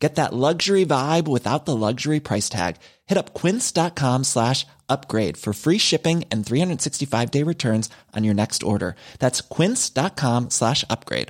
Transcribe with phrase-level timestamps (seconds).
[0.00, 2.76] Get that luxury vibe without the luxury price tag.
[3.06, 8.62] Hit up quince.com slash upgrade for free shipping and 365 day returns on your next
[8.62, 8.96] order.
[9.18, 11.28] That's quince.com slash upgrade.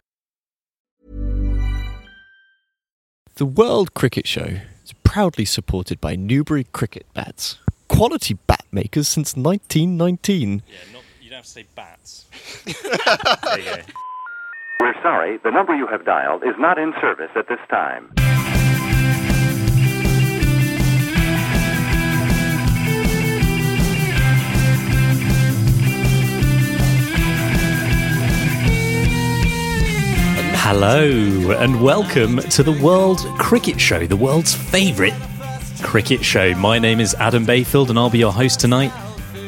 [3.34, 7.58] The World Cricket Show is proudly supported by Newbury Cricket Bats.
[7.88, 10.62] Quality bat makers since 1919.
[10.68, 12.26] Yeah, not, you don't have to say bats.
[12.64, 13.76] there you go.
[14.80, 18.12] We're sorry, the number you have dialed is not in service at this time.
[30.62, 35.14] Hello, and welcome to the World Cricket Show, the world's favourite
[35.82, 36.54] cricket show.
[36.54, 38.92] My name is Adam Bayfield, and I'll be your host tonight.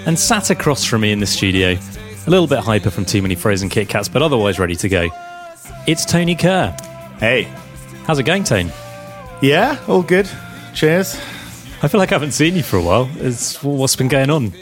[0.06, 1.76] And sat across from me in the studio,
[2.26, 5.10] a little bit hyper from too many frozen Kit Kats, but otherwise ready to go.
[5.86, 6.74] It's Tony Kerr.
[7.20, 7.42] Hey.
[8.06, 8.72] How's it going, Tone?
[9.42, 10.28] Yeah, all good.
[10.72, 11.14] Cheers.
[11.82, 13.08] I feel like I haven't seen you for a while.
[13.16, 14.54] It's, what's been going on?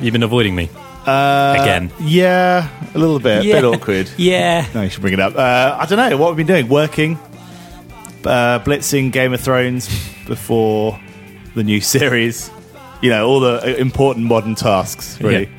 [0.00, 0.68] You've been avoiding me.
[1.08, 1.90] Uh, Again.
[2.00, 3.44] Yeah, a little bit.
[3.44, 3.60] Yeah.
[3.60, 4.10] bit awkward.
[4.16, 4.66] Yeah.
[4.74, 5.34] No, you should bring it up.
[5.36, 6.16] Uh, I don't know.
[6.16, 6.68] What we've we been doing?
[6.68, 7.18] Working,
[8.24, 9.88] uh, blitzing Game of Thrones
[10.26, 10.98] before
[11.54, 12.50] the new series.
[13.00, 15.44] You know, all the important modern tasks, really.
[15.46, 15.58] Yeah.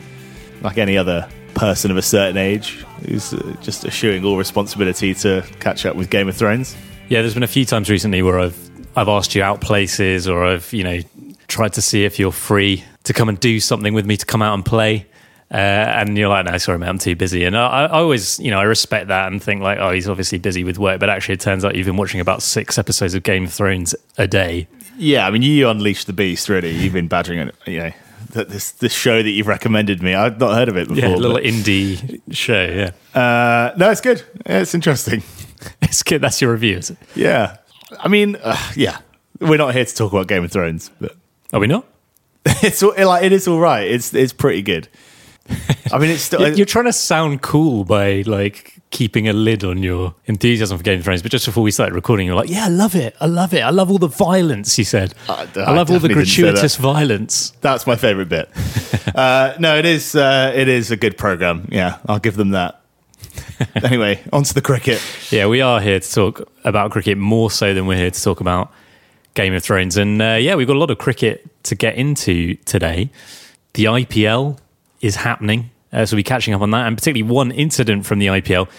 [0.61, 5.45] Like any other person of a certain age who's uh, just eschewing all responsibility to
[5.59, 6.75] catch up with Game of Thrones.
[7.07, 10.45] Yeah, there's been a few times recently where I've I've asked you out places or
[10.45, 10.99] I've, you know,
[11.47, 14.41] tried to see if you're free to come and do something with me to come
[14.41, 15.05] out and play.
[15.51, 17.43] Uh, and you're like, no, sorry, mate, I'm too busy.
[17.43, 20.37] And I, I always, you know, I respect that and think like, oh, he's obviously
[20.37, 20.99] busy with work.
[20.99, 23.95] But actually, it turns out you've been watching about six episodes of Game of Thrones
[24.17, 24.67] a day.
[24.97, 26.71] Yeah, I mean, you unleashed the beast, really.
[26.71, 27.91] You've been badgering it, you know,
[28.33, 30.13] th- this this show that you've recommended me.
[30.13, 31.03] I've not heard of it before.
[31.09, 32.91] Yeah, a little but- indie show.
[33.15, 34.21] Yeah, Uh, no, it's good.
[34.45, 35.23] Yeah, it's interesting.
[35.81, 36.21] it's good.
[36.21, 36.97] That's your review, is it?
[37.15, 37.57] Yeah,
[37.99, 38.99] I mean, uh, yeah,
[39.39, 41.15] we're not here to talk about Game of Thrones, but
[41.53, 41.85] Are we not?
[42.45, 43.89] it's all, like it is all right.
[43.89, 44.89] It's it's pretty good.
[45.91, 46.55] I mean, it's still.
[46.55, 50.99] You're, trying to sound cool by like keeping a lid on your enthusiasm for Game
[50.99, 51.21] of Thrones.
[51.21, 53.15] But just before we started recording, you're like, "Yeah, I love it.
[53.19, 53.61] I love it.
[53.61, 56.25] I love all the violence." You said, I- I "I love all the definitely didn't
[56.27, 56.81] say gratuitous that.
[56.81, 58.49] violence." that's my favorite bit.
[59.15, 60.15] uh, no, it is.
[60.15, 61.67] Uh, it is a good program.
[61.71, 62.81] Yeah, I'll give them that.
[63.83, 65.01] anyway, on to the cricket.
[65.31, 68.39] Yeah, we are here to talk about cricket more so than we're here to talk
[68.41, 68.71] about
[69.33, 69.97] Game of Thrones.
[69.97, 73.09] And uh, yeah, we've got a lot of cricket to get into today.
[73.73, 74.59] The IPL
[75.01, 78.19] is happening, uh, so we'll be catching up on that, and particularly one incident from
[78.19, 78.69] the IPL,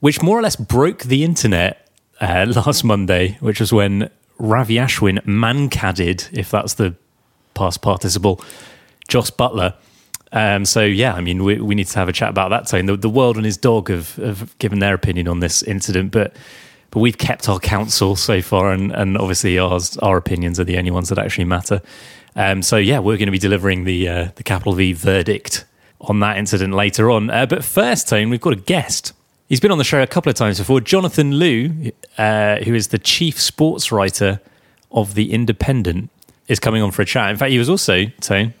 [0.00, 5.20] which more or less broke the internet uh, last Monday, which was when Ravi Ashwin
[5.24, 6.94] mankaded, if that's the
[7.54, 8.40] past participle,
[9.08, 9.74] Jos Buttler.
[10.32, 12.66] Um, so yeah, I mean, we, we need to have a chat about that.
[12.66, 12.86] Tone.
[12.86, 16.36] The, the world and his dog have, have given their opinion on this incident, but
[16.90, 20.78] but we've kept our counsel so far, and, and obviously ours our opinions are the
[20.78, 21.80] only ones that actually matter.
[22.36, 25.64] Um, so yeah, we're going to be delivering the uh, the capital V verdict
[26.00, 27.30] on that incident later on.
[27.30, 29.12] Uh, but first, Tone, we've got a guest.
[29.48, 30.80] He's been on the show a couple of times before.
[30.80, 34.40] Jonathan Liew, uh, who is the chief sports writer
[34.90, 36.10] of the Independent,
[36.48, 37.30] is coming on for a chat.
[37.30, 38.54] In fact, he was also Tone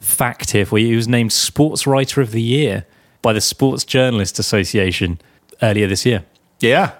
[0.00, 0.88] fact here for you.
[0.88, 2.84] He was named Sports Writer of the Year
[3.22, 5.20] by the Sports Journalist Association
[5.62, 6.24] earlier this year.
[6.60, 6.92] Yeah,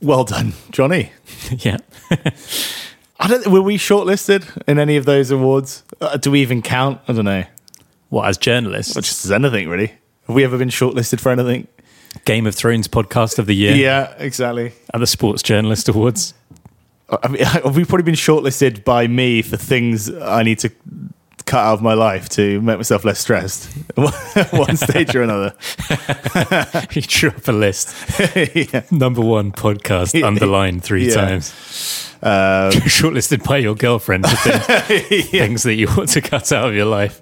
[0.00, 1.12] well done, Johnny.
[1.50, 1.78] yeah.
[3.18, 3.46] I don't.
[3.46, 5.84] Were we shortlisted in any of those awards?
[6.00, 7.00] Uh, do we even count?
[7.08, 7.44] I don't know.
[8.10, 8.96] What, as journalists?
[8.96, 9.92] Or just as anything, really.
[10.26, 11.66] Have we ever been shortlisted for anything?
[12.24, 14.72] Game of Thrones podcast of the year Yeah, exactly.
[14.94, 16.34] at the Sports Journalist Awards.
[17.22, 20.70] I mean, have we probably been shortlisted by me for things I need to
[21.46, 23.72] cut out of my life to make myself less stressed?
[23.96, 25.54] One stage or another.
[26.92, 27.94] you drew up a list.
[28.54, 28.82] yeah.
[28.90, 31.14] Number one podcast underlined three Yeah.
[31.14, 32.12] times.
[32.22, 36.74] Um, Shortlisted by your girlfriend for things, things that you want to cut out of
[36.74, 37.20] your life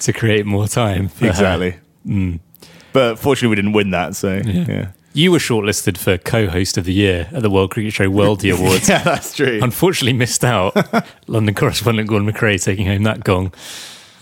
[0.00, 1.10] to create more time.
[1.20, 1.76] exactly.
[2.92, 4.16] But fortunately, we didn't win that.
[4.16, 8.08] So yeah, You were shortlisted for co-host of the year at the World Cricket Show
[8.08, 8.88] Worldie Awards.
[8.88, 9.58] yeah, that's true.
[9.62, 10.76] Unfortunately, missed out.
[11.28, 13.52] London correspondent Gordon McRae taking home that gong.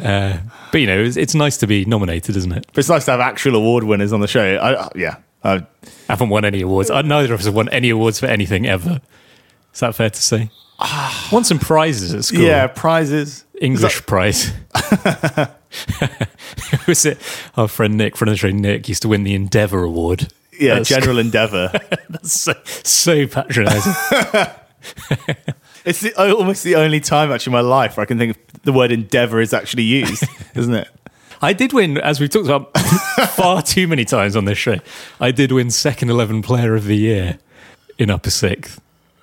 [0.02, 0.38] Uh,
[0.72, 2.66] but you know, it's, it's nice to be nominated, isn't it?
[2.68, 4.56] But it's nice to have actual award winners on the show.
[4.56, 5.66] I, I- yeah, I, I
[6.08, 6.90] haven't won any awards.
[6.90, 9.00] Uh, Neither of us have won any awards for anything ever.
[9.74, 10.50] Is that fair to say?
[11.32, 12.42] won some prizes at school.
[12.42, 13.44] yeah, prizes.
[13.60, 14.52] English prize.
[16.86, 17.18] was it
[17.56, 20.28] our friend Nick, friend of the show Nick, used to win the Endeavour Award.
[20.58, 21.70] Yeah, That's- General Endeavour.
[22.08, 23.92] That's so, so patronising.
[25.86, 28.62] It's the, almost the only time actually in my life where I can think of
[28.64, 30.24] the word endeavour is actually used,
[30.56, 30.88] isn't it?
[31.40, 32.76] I did win, as we've talked about
[33.30, 34.78] far too many times on this show.
[35.20, 37.38] I did win second eleven player of the year
[37.98, 38.80] in upper sixth.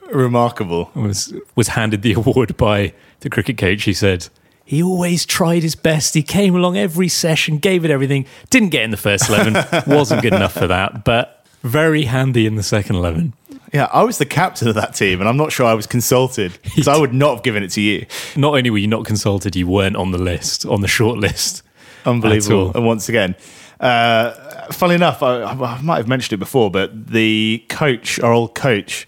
[0.09, 0.89] Remarkable.
[0.95, 3.83] I was was handed the award by the cricket coach.
[3.83, 4.29] He said
[4.65, 6.13] he always tried his best.
[6.13, 8.25] He came along every session, gave it everything.
[8.49, 9.55] Didn't get in the first eleven.
[9.87, 13.33] wasn't good enough for that, but very handy in the second eleven.
[13.73, 16.57] Yeah, I was the captain of that team, and I'm not sure I was consulted
[16.63, 18.05] because I would not have given it to you.
[18.35, 21.63] Not only were you not consulted, you weren't on the list, on the short list.
[22.05, 22.71] Unbelievable.
[22.75, 23.35] And once again,
[23.79, 24.31] uh,
[24.71, 29.07] funnily enough, I, I might have mentioned it before, but the coach, our old coach,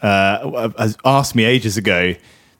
[0.00, 2.14] uh, has asked me ages ago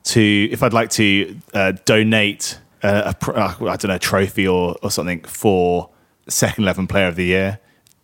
[0.05, 3.99] to if I'd like to uh, donate a, a pr- uh, I don't know a
[3.99, 5.89] trophy or, or something for
[6.27, 7.59] second eleven player of the year,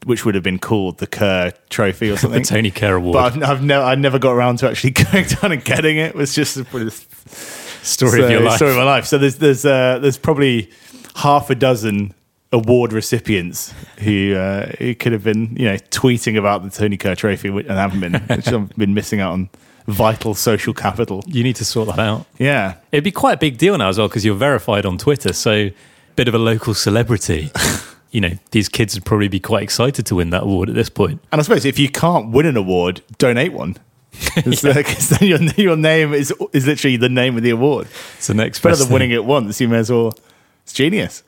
[0.06, 2.48] which would have been called the Kerr Trophy or something, The.
[2.48, 3.14] Tony Kerr Award.
[3.14, 6.10] but I've, I've never I never got around to actually going down and getting it.
[6.10, 6.66] It was just a
[7.86, 8.58] story of your life.
[8.58, 9.06] Story of my life.
[9.06, 10.70] So there's there's uh, there's probably
[11.16, 12.14] half a dozen
[12.52, 17.16] award recipients who uh, who could have been you know tweeting about the Tony Kerr
[17.16, 19.50] Trophy and haven't been, which have been missing out on
[19.88, 21.24] vital social capital.
[21.28, 22.26] You need to sort that out.
[22.38, 25.34] Yeah, It'd be quite a big deal now as well because you're verified on Twitter.
[25.34, 25.70] So,
[26.16, 27.52] bit of a local celebrity.
[28.12, 30.90] you know, these kids would probably be quite excited to win that award at this
[30.90, 31.22] point.
[31.32, 33.78] and I suppose if you can't win an award, donate one.
[34.36, 34.64] Because
[35.12, 37.88] uh, then your, your name is is literally the name of the award.
[38.18, 40.18] It's the next Better than winning it once, you may as well.
[40.64, 41.24] It's genius.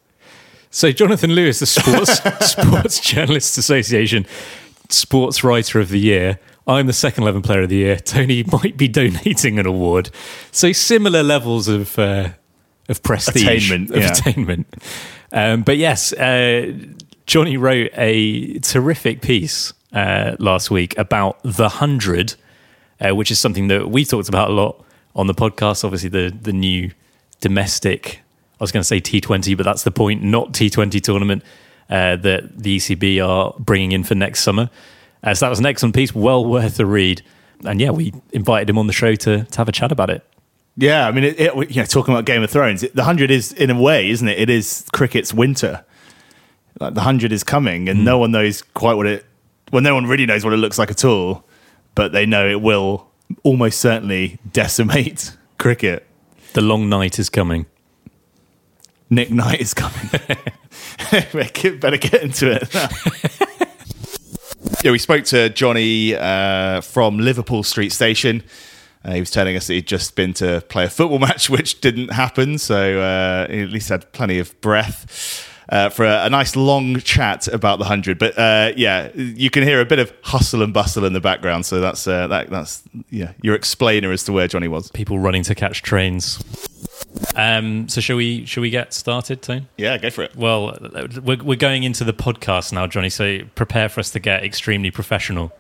[0.72, 2.14] So, Jonathan Lewis, the Sports
[2.50, 4.26] Sports Journalists Association
[4.90, 6.40] Sports Writer of the Year.
[6.68, 7.96] I'm the second 11 Player of the Year.
[8.06, 10.10] Tony might be donating an award.
[10.52, 12.30] So, similar levels of uh,
[12.90, 14.12] of prestige, Attainment, of yeah.
[14.12, 14.68] attainment.
[15.32, 16.74] Um, but yes, uh,
[17.26, 22.36] Johnny wrote a terrific piece uh, last week about the hundred,
[23.00, 24.84] uh, which is something that we talked about a lot
[25.16, 25.84] on the podcast.
[25.84, 26.92] Obviously, the the new
[27.40, 28.22] domestic.
[28.60, 30.24] I was going to say T20, but that's the point.
[30.24, 31.44] Not T20 tournament
[31.92, 34.72] uh, that the ECB are bringing in for next summer.
[35.24, 37.22] Uh, so that was an excellent piece, well worth a read.
[37.66, 40.26] And yeah, we invited him on the show to, to have a chat about it.
[40.76, 43.32] Yeah, I mean, it, it, you know, talking about Game of Thrones, it, the hundred
[43.32, 44.40] is in a way, isn't it?
[44.40, 45.84] It is cricket's winter.
[46.80, 49.26] Like the hundred is coming, and no one knows quite what it.
[49.72, 51.44] Well, no one really knows what it looks like at all,
[51.96, 53.10] but they know it will
[53.42, 56.06] almost certainly decimate cricket.
[56.54, 57.66] The long night is coming.
[59.10, 60.10] Nick Knight is coming.
[61.12, 63.67] Better get into it.
[64.84, 68.44] Yeah, we spoke to Johnny uh, from Liverpool Street Station.
[69.04, 71.82] Uh, he was telling us that he'd just been to play a football match, which
[71.82, 72.58] didn't happen.
[72.58, 75.47] So uh, he at least had plenty of breath.
[75.70, 79.64] Uh, for a, a nice long chat about the hundred, but uh, yeah, you can
[79.64, 81.66] hear a bit of hustle and bustle in the background.
[81.66, 84.90] So that's uh, that, that's yeah, your explainer as to where Johnny was.
[84.92, 86.42] People running to catch trains.
[87.36, 88.46] Um, so shall we?
[88.46, 89.68] Shall we get started, Tone?
[89.78, 90.36] Yeah, go for it.
[90.36, 90.78] Well,
[91.22, 93.10] we're, we're going into the podcast now, Johnny.
[93.10, 95.52] So prepare for us to get extremely professional.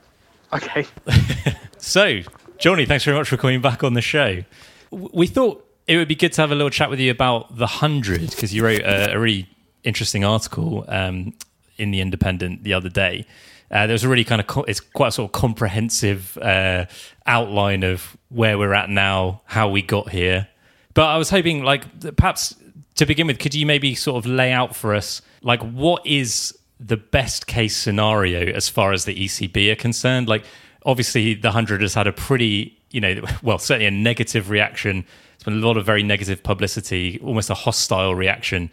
[0.54, 0.86] Okay.
[1.80, 2.22] So,
[2.58, 4.44] Johnny, thanks very much for coming back on the show.
[4.92, 7.68] We thought it would be good to have a little chat with you about the
[7.68, 9.48] hundred because you wrote a, a really
[9.88, 11.34] interesting article um,
[11.78, 13.26] in the Independent the other day.
[13.70, 16.86] Uh, there was a really kind of co- it's quite a sort of comprehensive uh,
[17.26, 20.48] outline of where we're at now, how we got here.
[20.94, 22.56] But I was hoping, like, perhaps
[22.96, 26.58] to begin with, could you maybe sort of lay out for us, like, what is
[26.80, 30.28] the best case scenario as far as the ECB are concerned?
[30.28, 30.46] Like,
[30.86, 35.06] obviously, the 100 has had a pretty, you know, well, certainly a negative reaction.
[35.36, 38.72] It's been a lot of very negative publicity, almost a hostile reaction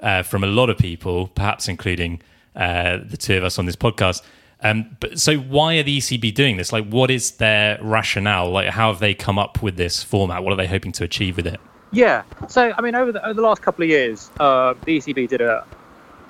[0.00, 2.20] uh, from a lot of people, perhaps including
[2.54, 4.22] uh, the two of us on this podcast.
[4.62, 6.72] Um, but so, why are the ECB doing this?
[6.72, 8.50] Like, what is their rationale?
[8.50, 10.42] Like, how have they come up with this format?
[10.42, 11.60] What are they hoping to achieve with it?
[11.92, 12.22] Yeah.
[12.48, 15.40] So, I mean, over the, over the last couple of years, uh, the ECB did
[15.42, 15.64] a,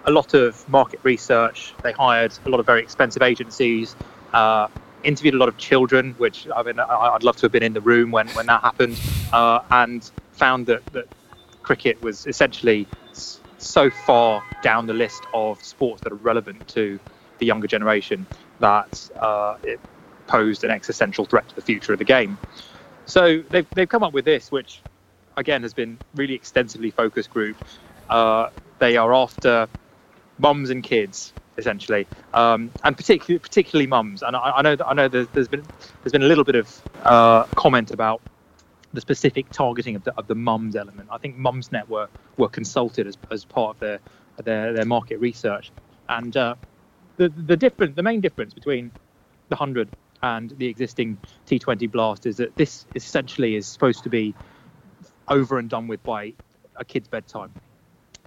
[0.06, 1.72] a lot of market research.
[1.82, 3.94] They hired a lot of very expensive agencies,
[4.32, 4.68] uh,
[5.04, 7.74] interviewed a lot of children, which I mean, I- I'd love to have been in
[7.74, 9.00] the room when, when that happened,
[9.32, 11.06] uh, and found that, that
[11.62, 12.86] cricket was essentially
[13.58, 16.98] so far down the list of sports that are relevant to
[17.38, 18.26] the younger generation
[18.60, 19.80] that uh, it
[20.26, 22.38] posed an existential threat to the future of the game.
[23.06, 24.80] So they've, they've come up with this, which
[25.36, 27.56] again has been really extensively focus group.
[28.08, 29.68] Uh, they are after
[30.38, 34.22] mums and kids essentially, um, and particularly particularly mums.
[34.22, 35.64] And I, I know that I know there's, been
[36.02, 38.20] there's been a little bit of uh, comment about
[38.92, 41.08] the specific targeting of the of the mums element.
[41.10, 44.00] I think Mumsnet were were consulted as as part of their
[44.44, 45.70] their, their market research,
[46.08, 46.54] and uh,
[47.16, 48.90] the the different the main difference between
[49.48, 49.88] the hundred
[50.22, 54.34] and the existing T20 Blast is that this essentially is supposed to be
[55.28, 56.32] over and done with by
[56.76, 57.52] a kid's bedtime.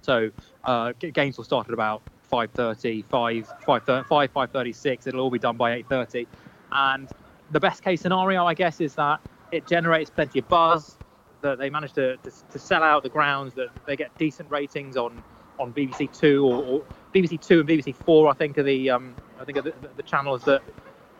[0.02, 0.30] So
[0.64, 2.02] uh, games will start at about
[2.32, 5.06] 5.30, 5, 5, 5, 5.36.
[5.06, 6.26] It'll all be done by 8.30.
[6.72, 7.08] And
[7.50, 9.20] the best case scenario, I guess, is that
[9.52, 10.96] it generates plenty of buzz,
[11.42, 14.96] that they manage to, to, to sell out the grounds, that they get decent ratings
[14.96, 15.22] on,
[15.58, 16.82] on BBC Two or, or
[17.14, 18.28] BBC Two and BBC Four.
[18.28, 20.62] I think are the um, I think the, the channels that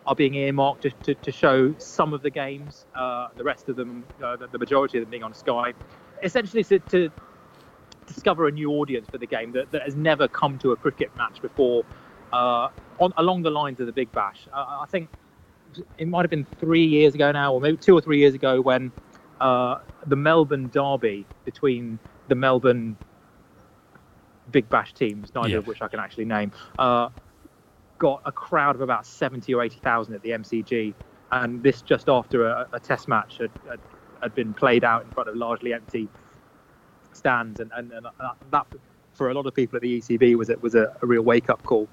[0.05, 2.85] are being earmarked to, to, to show some of the games.
[2.95, 5.73] Uh, the rest of them, uh, the, the majority of them being on Sky.
[6.23, 7.11] Essentially, to, to
[8.07, 11.15] discover a new audience for the game that, that has never come to a cricket
[11.17, 11.83] match before,
[12.33, 12.69] uh,
[12.99, 14.47] on along the lines of the Big Bash.
[14.53, 15.09] I think
[15.97, 18.61] it might have been three years ago now, or maybe two or three years ago,
[18.61, 18.91] when
[19.39, 22.97] uh, the Melbourne derby between the Melbourne
[24.51, 25.57] Big Bash teams, neither Yeah.
[25.59, 27.09] of which I can actually name, uh,
[27.99, 30.93] got a crowd of about 70 or 80,000 at the MCG.
[31.31, 33.79] And this just after a, a test match had, had,
[34.21, 36.09] had been played out in front of largely empty
[37.13, 37.59] stands.
[37.59, 38.07] And, and, and
[38.51, 38.65] that,
[39.13, 41.49] for a lot of people at the ECB, was, it was a, a real wake
[41.49, 41.87] up call.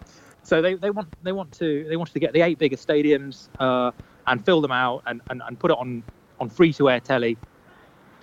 [0.49, 3.93] So they, they want they want to they to get the eight biggest stadiums uh,
[4.27, 6.03] and fill them out and, and, and put it on
[6.41, 7.37] on free to air telly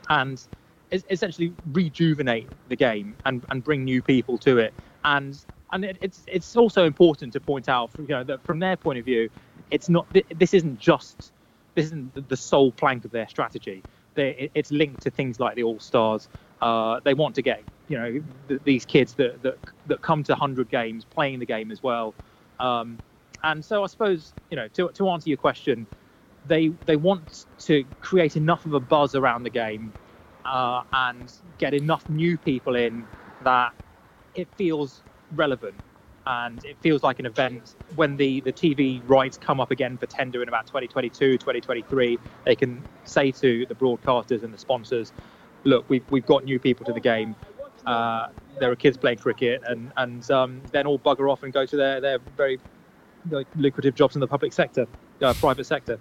[0.09, 0.41] and
[0.91, 4.73] es- essentially rejuvenate the game and, and bring new people to it.
[5.03, 5.39] And
[5.71, 8.97] and it, it's it's also important to point out, you know, that from their point
[8.97, 9.29] of view,
[9.69, 11.31] it's not this isn't just
[11.75, 13.83] this isn't the- the sole plank of their strategy.
[14.15, 16.27] They, it's linked to things like the All Stars.
[16.61, 19.57] Uh, they want to get you know th- these kids that, that
[19.87, 22.15] that come to 100 games playing the game as well.
[22.59, 22.99] Um,
[23.43, 25.87] and so I suppose you know to to answer your question,
[26.47, 29.93] they they want to create enough of a buzz around the game
[30.45, 33.07] uh, and get enough new people in
[33.43, 33.73] that
[34.35, 35.03] it feels
[35.35, 35.75] relevant
[36.27, 40.07] and it feels like an event when the, the TV rights come up again for
[40.07, 45.13] tender in about 2022 2023 they can say to the broadcasters and the sponsors
[45.65, 47.35] look we've, we've got new people to the game
[47.85, 48.27] uh,
[48.59, 51.75] there are kids playing cricket and and um, then all bugger off and go to
[51.75, 52.59] their, their very
[53.29, 54.87] like, lucrative jobs in the public sector
[55.21, 55.99] uh, private sector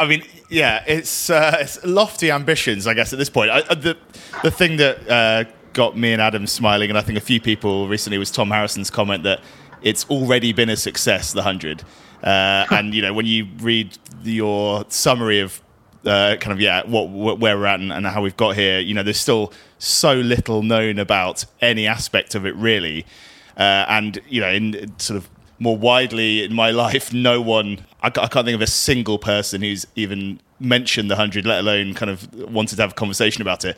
[0.00, 3.50] I mean, yeah, it's, uh, it's lofty ambitions, I guess, at this point.
[3.50, 3.96] I, I- the
[4.44, 7.88] the thing that uh, got me and Adam smiling, and I think a few people
[7.88, 9.40] recently, was Tom Harrison's comment that
[9.82, 11.82] it's already been a success, the hundred.
[12.22, 15.60] Uh, and you know, when you read your summary of
[16.04, 18.78] uh, kind of yeah, what, what where we're at and, and how we've got here,
[18.78, 23.04] you know, there's still so little known about any aspect of it, really.
[23.56, 25.28] Uh, and you know, in sort of
[25.58, 29.62] more widely in my life, no one, I, I can't think of a single person
[29.62, 33.64] who's even mentioned the 100, let alone kind of wanted to have a conversation about
[33.64, 33.76] it.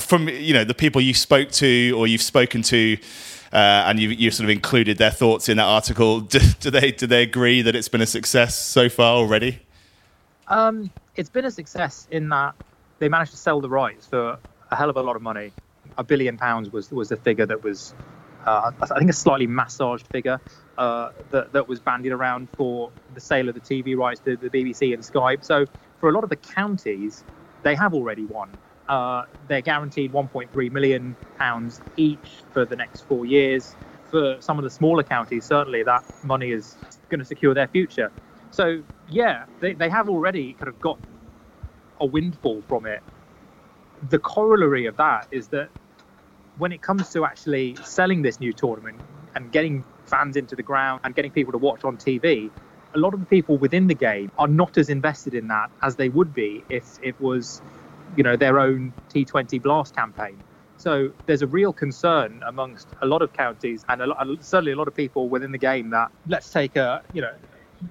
[0.00, 2.96] From, you know, the people you spoke to or you've spoken to,
[3.52, 6.90] uh, and you, you sort of included their thoughts in that article, do, do, they,
[6.92, 9.60] do they agree that it's been a success so far already?
[10.48, 12.54] Um, it's been a success in that
[12.98, 14.38] they managed to sell the rights for
[14.70, 15.52] a hell of a lot of money.
[15.98, 17.94] A billion pounds was was the figure that was,
[18.46, 20.40] uh, I think, a slightly massaged figure
[20.78, 24.48] uh, that that was bandied around for the sale of the TV rights to the
[24.50, 25.36] BBC and Sky.
[25.40, 25.66] So
[26.00, 27.22] for a lot of the counties,
[27.62, 28.50] they have already won.
[28.88, 33.74] Uh, they're guaranteed 1.3 million pounds each for the next four years.
[34.10, 36.76] For some of the smaller counties, certainly that money is
[37.08, 38.12] going to secure their future.
[38.50, 40.98] So yeah, they, they have already kind of got
[42.00, 43.02] a windfall from it.
[44.10, 45.68] The corollary of that is that
[46.58, 49.00] when it comes to actually selling this new tournament
[49.34, 52.50] and getting fans into the ground and getting people to watch on TV,
[52.94, 55.96] a lot of the people within the game are not as invested in that as
[55.96, 57.60] they would be if it was,
[58.16, 60.38] you know, their own T20 Blast campaign.
[60.76, 64.76] So there's a real concern amongst a lot of counties and a lot, certainly a
[64.76, 67.34] lot of people within the game that let's take a, you know,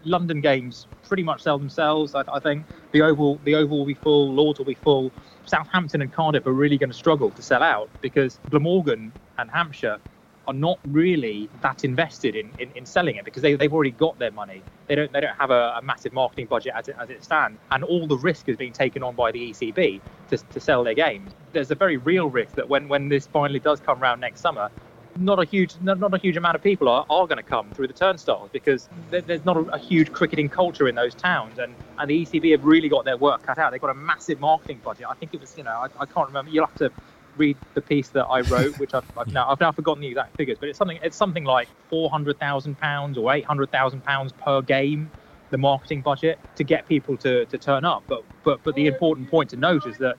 [0.06, 2.16] London games pretty much sell themselves.
[2.16, 5.12] I, I think the Oval, the Oval will be full, Lords will be full.
[5.46, 10.00] Southampton and Cardiff are really going to struggle to sell out because Glamorgan and Hampshire
[10.48, 14.18] are not really that invested in, in, in selling it because they, they've already got
[14.20, 14.62] their money.
[14.88, 17.60] They don't they don't have a, a massive marketing budget as it, as it stands,
[17.72, 20.94] and all the risk is being taken on by the ECB to, to sell their
[20.94, 21.32] games.
[21.54, 24.70] There's a very real risk that when, when this finally does come around next summer,
[25.18, 27.70] not a huge not, not a huge amount of people are, are going to come
[27.72, 31.60] through the turnstiles because there, there's not a, a huge cricketing culture in those towns
[31.60, 33.72] and, and the ECB have really got their work cut out.
[33.72, 35.06] They've got a massive marketing budget.
[35.10, 36.52] I think it was you know I, I can't remember.
[36.52, 36.92] You'll have to
[37.38, 40.36] read the piece that I wrote, which I've, I've now I've now forgotten the exact
[40.36, 44.04] figures, but it's something it's something like four hundred thousand pounds or eight hundred thousand
[44.04, 45.12] pounds per game
[45.54, 48.04] the marketing budget to get people to, to turn up.
[48.08, 50.16] But but but the important point to note is that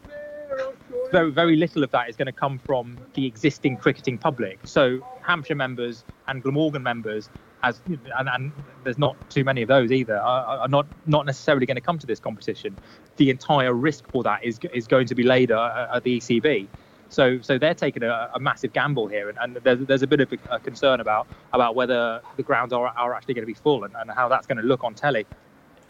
[1.10, 4.58] very very little of that is going to come from the existing cricketing public.
[4.64, 7.28] So Hampshire members and Glamorgan members,
[7.62, 8.52] as and, and
[8.84, 11.98] there's not too many of those either, are, are not not necessarily going to come
[11.98, 12.76] to this competition.
[13.16, 16.68] The entire risk for that is is going to be laid at, the ECB.
[17.10, 20.20] So, so they're taking a, a massive gamble here, and, and, there's, there's a bit
[20.20, 23.54] of a, a, concern about about whether the grounds are, are actually going to be
[23.54, 25.24] full and, and how that's going to look on telly.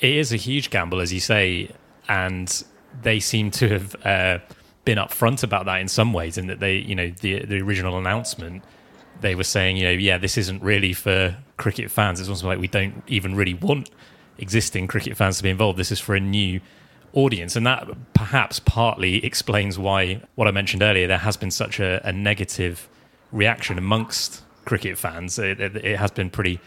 [0.00, 1.70] It is a huge gamble, as you say,
[2.08, 2.64] and
[3.02, 4.38] they seem to have uh,
[4.84, 7.98] been upfront about that in some ways, in that they, you know, the the original
[7.98, 8.62] announcement,
[9.20, 12.20] they were saying, you know, yeah, this isn't really for cricket fans.
[12.20, 13.90] It's almost like we don't even really want
[14.38, 15.78] existing cricket fans to be involved.
[15.78, 16.60] This is for a new
[17.12, 17.56] audience.
[17.56, 22.06] And that perhaps partly explains why, what I mentioned earlier, there has been such a,
[22.06, 22.88] a negative
[23.32, 25.38] reaction amongst cricket fans.
[25.38, 26.60] It, it, it, has been pretty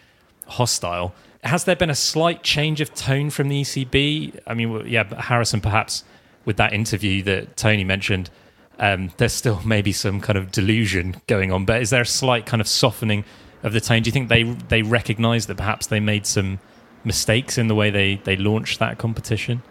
[0.47, 1.13] hostile.
[1.43, 4.39] Has there been a slight change of tone from the ECB?
[4.47, 6.03] I mean, yeah, Harrison, perhaps
[6.47, 8.31] with that interview that Tony mentioned,
[8.79, 11.65] um, there's still maybe some kind of delusion going on.
[11.65, 13.23] But is there a slight kind of softening
[13.61, 14.01] of the tone?
[14.01, 16.59] Do you think they they recognise that perhaps they made some
[17.03, 19.61] mistakes in the way they, they launched that competition?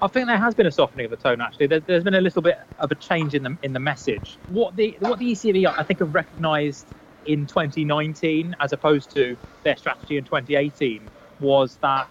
[0.00, 1.40] I think there has been a softening of the tone.
[1.40, 4.36] Actually, there, has been a little bit of a change in the in the message.
[4.48, 6.86] What the what the ECB I think have recognised
[7.24, 11.08] in 2019 as opposed to their strategy in 2018
[11.40, 12.08] was that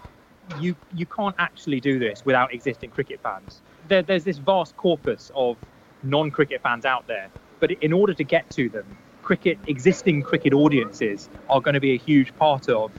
[0.58, 3.60] you you can't actually do this without existing cricket fans.
[3.88, 5.56] There, there's this vast corpus of
[6.02, 7.28] non-cricket fans out there,
[7.60, 11.92] but in order to get to them, cricket existing cricket audiences are going to be
[11.92, 12.92] a huge part of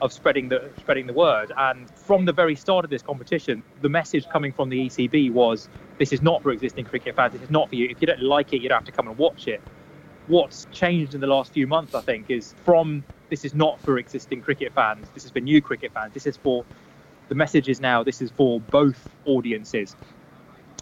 [0.00, 1.52] of spreading the spreading the word.
[1.56, 5.68] And from the very start of this competition, the message coming from the ECB was,
[5.98, 7.32] "This is not for existing cricket fans.
[7.32, 7.88] This is not for you.
[7.90, 9.60] If you don't like it, you don't have to come and watch it."
[10.28, 13.98] What's changed in the last few months, I think, is from this is not for
[13.98, 15.08] existing cricket fans.
[15.14, 16.12] This is for new cricket fans.
[16.14, 16.64] This is for
[17.28, 19.96] the message is now this is for both audiences,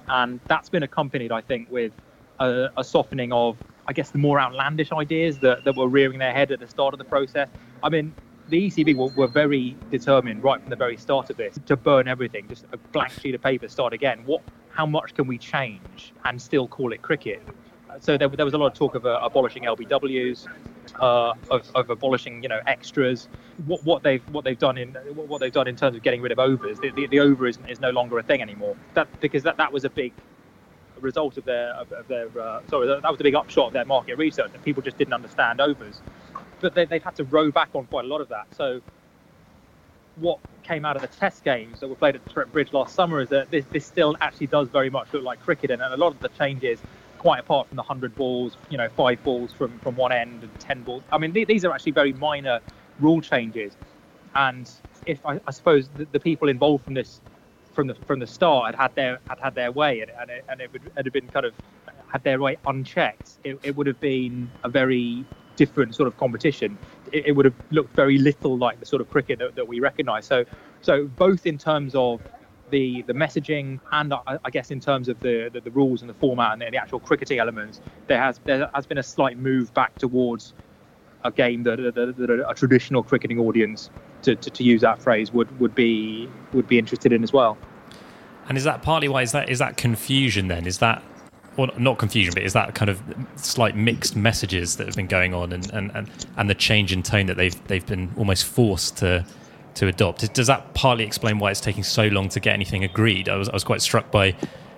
[0.08, 1.92] and that's been accompanied, I think, with
[2.38, 3.56] a, a softening of
[3.88, 6.92] I guess the more outlandish ideas that, that were rearing their head at the start
[6.92, 7.48] of the process.
[7.82, 8.12] I mean,
[8.48, 12.08] the ECB were, were, very determined right from the very start of this to burn
[12.08, 14.22] everything, just a blank sheet of paper, start again.
[14.24, 17.42] What, how much can we change and still call it cricket?
[18.00, 20.48] So there, there was a lot of talk of uh, abolishing LBWs,
[21.00, 23.28] uh, of, of, abolishing, you know, extras.
[23.66, 26.32] What, what they've what they've done in what they've done in terms of getting rid
[26.32, 28.76] of overs, the, the, the over is, is no longer a thing anymore.
[28.94, 30.12] That because that, that was a big
[31.00, 33.84] result of their of, of their uh, sorry that was a big upshot of their
[33.84, 36.00] market research that people just didn't understand overs
[36.60, 38.46] but they, they've had to row back on quite a lot of that.
[38.54, 38.80] So
[40.16, 43.20] what came out of the test games that were played at Trent Bridge last summer
[43.20, 45.96] is that this, this still actually does very much look like cricket, and, and, a
[45.96, 46.80] lot of the changes,
[47.18, 50.60] quite apart from the hundred balls, you know, five balls from from one end and
[50.60, 51.02] ten balls.
[51.12, 52.60] I mean, th- these are actually very minor
[53.00, 53.76] rule changes,
[54.34, 54.70] and
[55.04, 57.20] if I, I suppose the, the, people involved from this
[57.74, 60.44] from the from the start had had their had had their way and, and it,
[60.48, 61.54] and it would had been kind of
[62.08, 65.24] had their way unchecked, it, it would have been a very
[65.56, 66.78] different sort of competition,
[67.12, 69.80] it, it, would have looked very little like the sort of cricket that, that we
[69.80, 70.26] recognise.
[70.26, 70.44] So,
[70.82, 72.20] so both in terms of
[72.70, 76.10] the the messaging and I, I guess in terms of the, the, the rules and
[76.10, 79.38] the format and the, the, actual cricketing elements, there has there has been a slight
[79.38, 80.54] move back towards
[81.24, 83.90] a game that, that, that a, a traditional cricketing audience,
[84.22, 87.56] to, to, to use that phrase, would would be would be interested in as well.
[88.48, 90.66] And is that partly why is that is that confusion then?
[90.66, 91.02] Is that
[91.56, 93.02] well, not confusion, but is that kind of
[93.36, 97.02] slight mixed messages that have been going on, and, and, and, and the change in
[97.02, 99.24] tone that they've they've been almost forced to
[99.76, 100.32] to adopt?
[100.34, 103.28] Does that partly explain why it's taking so long to get anything agreed?
[103.28, 104.34] I was I was quite struck by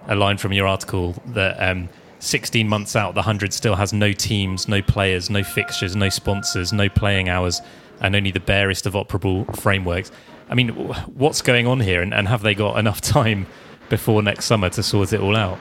[0.07, 1.57] a line from your article that.
[1.61, 1.89] Um,
[2.21, 6.73] 16 months out, the 100 still has no teams, no players, no fixtures, no sponsors,
[6.73, 7.63] no playing hours,
[8.01, 10.11] and only the barest of operable frameworks.
[10.51, 13.47] I mean, what's going on here, and, and have they got enough time
[13.89, 15.59] before next summer to sort it all out?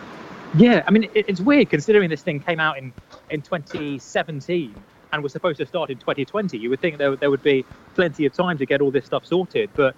[0.55, 2.93] Yeah, I mean, it's weird considering this thing came out in,
[3.29, 4.73] in 2017
[5.17, 6.57] and was supposed to start in 2020.
[6.57, 9.25] You would think there, there would be plenty of time to get all this stuff
[9.25, 9.69] sorted.
[9.75, 9.95] But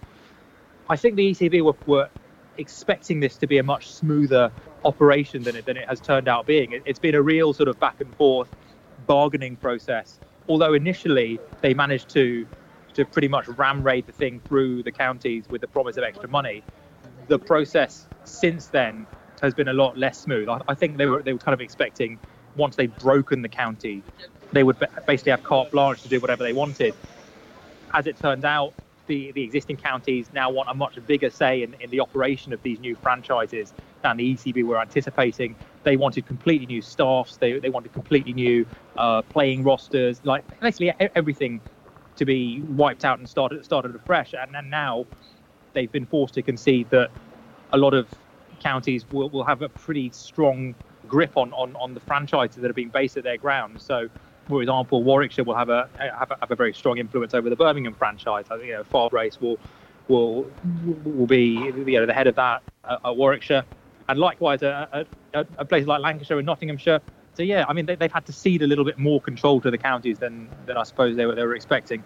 [0.89, 2.09] I think the ECB were, were
[2.57, 4.51] expecting this to be a much smoother
[4.85, 6.71] operation than it, than it has turned out being.
[6.71, 8.49] It, it's been a real sort of back and forth
[9.07, 10.19] bargaining process.
[10.47, 12.47] Although initially they managed to
[12.93, 16.27] to pretty much ram raid the thing through the counties with the promise of extra
[16.27, 16.63] money,
[17.27, 19.05] the process since then
[19.41, 20.49] has been a lot less smooth.
[20.49, 22.17] I, I think they were they were kind of expecting
[22.55, 24.03] once they'd broken the county,
[24.51, 26.93] they would basically have carte blanche to do whatever they wanted.
[27.93, 28.73] As it turned out,
[29.07, 32.61] the, the existing counties now want a much bigger say in, in the operation of
[32.61, 35.55] these new franchises than the ECB were anticipating.
[35.83, 38.65] They wanted completely new staffs, they, they wanted completely new
[38.97, 41.61] uh, playing rosters, like basically everything
[42.17, 44.33] to be wiped out and started started afresh.
[44.33, 45.05] And, and now
[45.73, 47.09] they've been forced to concede that
[47.73, 48.07] a lot of
[48.59, 50.75] counties will, will have a pretty strong
[51.07, 53.81] grip on, on, on the franchises that are being based at their grounds.
[53.83, 54.09] So,
[54.49, 57.55] for example, Warwickshire will have a have a, have a very strong influence over the
[57.55, 58.45] Birmingham franchise.
[58.49, 59.59] I think you know Farbrace will
[60.07, 60.49] will
[61.05, 63.63] will be you know the head of that at, at Warwickshire,
[64.09, 66.99] and likewise a, a, a place like Lancashire and Nottinghamshire.
[67.35, 69.69] So yeah, I mean they, they've had to cede a little bit more control to
[69.69, 72.03] the counties than than I suppose they were they were expecting.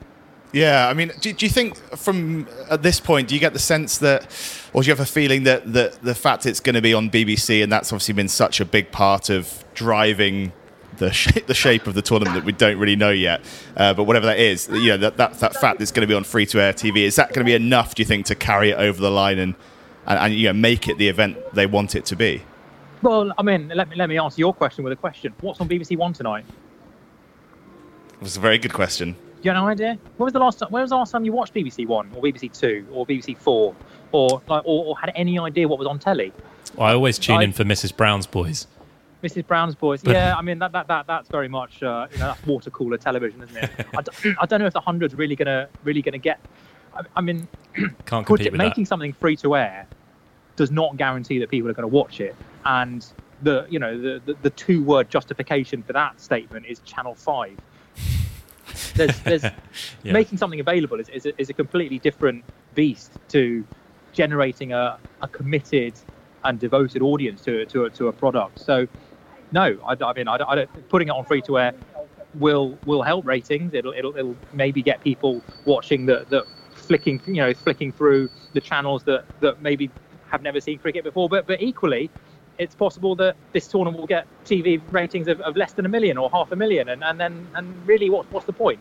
[0.51, 3.59] Yeah, I mean, do, do, you think from at this point, do you get the
[3.59, 4.27] sense that,
[4.71, 7.09] or do you have a feeling that, that the fact it's going to be on
[7.09, 10.53] BBC and that's obviously been such a big part of driving
[11.03, 13.41] the shape, the shape of the tournament that we don't really know yet,
[13.77, 16.13] uh, but whatever that is, you know, that, that, that fact it's going to be
[16.13, 18.35] on free to air TV, is that going to be enough, do you think, to
[18.35, 19.55] carry it over the line and,
[20.05, 22.43] and, and you know, make it the event they want it to be?
[23.01, 25.33] Well, I mean, let me, let me answer your question with a question.
[25.41, 26.45] What's on BBC One tonight?
[28.13, 29.17] It was a very good question.
[29.41, 29.99] You have no idea?
[30.15, 30.69] When was the last time?
[30.69, 33.75] When was the last time you watched BBC One or BBC Two or BBC Four,
[34.13, 36.31] or like, or, or had any idea what was on telly?
[36.77, 37.95] Well, I always tune I, in for Mrs.
[37.95, 38.67] Brown's Boys.
[39.23, 39.47] Mrs.
[39.47, 40.03] Brown's Boys.
[40.13, 42.97] Yeah, I mean that that, that that's very much uh, you know that's water cooler
[42.97, 43.71] television, isn't it?
[43.97, 46.39] I, don't, I don't know if the hundred's really gonna really gonna get.
[46.95, 47.47] I, I mean,
[48.05, 48.89] can't compete with making that.
[48.89, 49.87] something free to air
[50.55, 53.05] does not guarantee that people are going to watch it, and
[53.41, 57.57] the you know the, the, the two word justification for that statement is Channel Five
[58.95, 59.43] there's, there's
[60.03, 60.13] yeah.
[60.13, 62.43] making something available is, is a, is, a, completely different
[62.75, 63.65] beast to
[64.13, 65.93] generating a, a committed
[66.43, 68.59] and devoted audience to, to, a, to a product.
[68.59, 68.87] So,
[69.53, 71.73] no, I, I mean, I, I don't, putting it on free to air
[72.33, 73.73] will will help ratings.
[73.73, 78.61] It'll, it'll, it'll maybe get people watching that that flicking you know flicking through the
[78.61, 79.89] channels that that maybe
[80.31, 81.29] have never seen cricket before.
[81.29, 82.09] But but equally,
[82.57, 86.17] it's possible that this tournament will get TV ratings of, of less than a million
[86.17, 88.79] or half a million, and, and then and really, what, what's the point?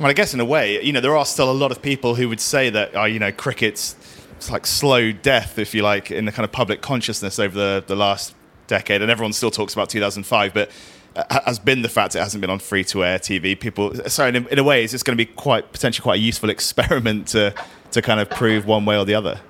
[0.00, 2.14] Well, I guess in a way, you know, there are still a lot of people
[2.14, 3.96] who would say that, oh, you know, cricket's
[4.36, 7.84] it's like slow death, if you like, in the kind of public consciousness over the,
[7.84, 8.34] the last
[8.68, 10.70] decade, and everyone still talks about 2005, but
[11.16, 13.58] uh, has been the fact it hasn't been on free to air TV.
[13.58, 16.50] People, so in, in a way, it's going to be quite potentially quite a useful
[16.56, 17.52] experiment to
[17.90, 19.40] to kind of prove one way or the other.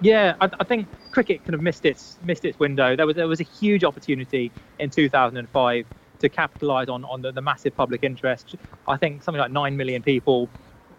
[0.00, 2.96] Yeah, I, I, think cricket kind of missed its missed its window.
[2.96, 5.86] There was there was a huge opportunity in 2005
[6.18, 8.56] to capitalise on on the, the, massive public interest.
[8.88, 10.48] I think something like nine million people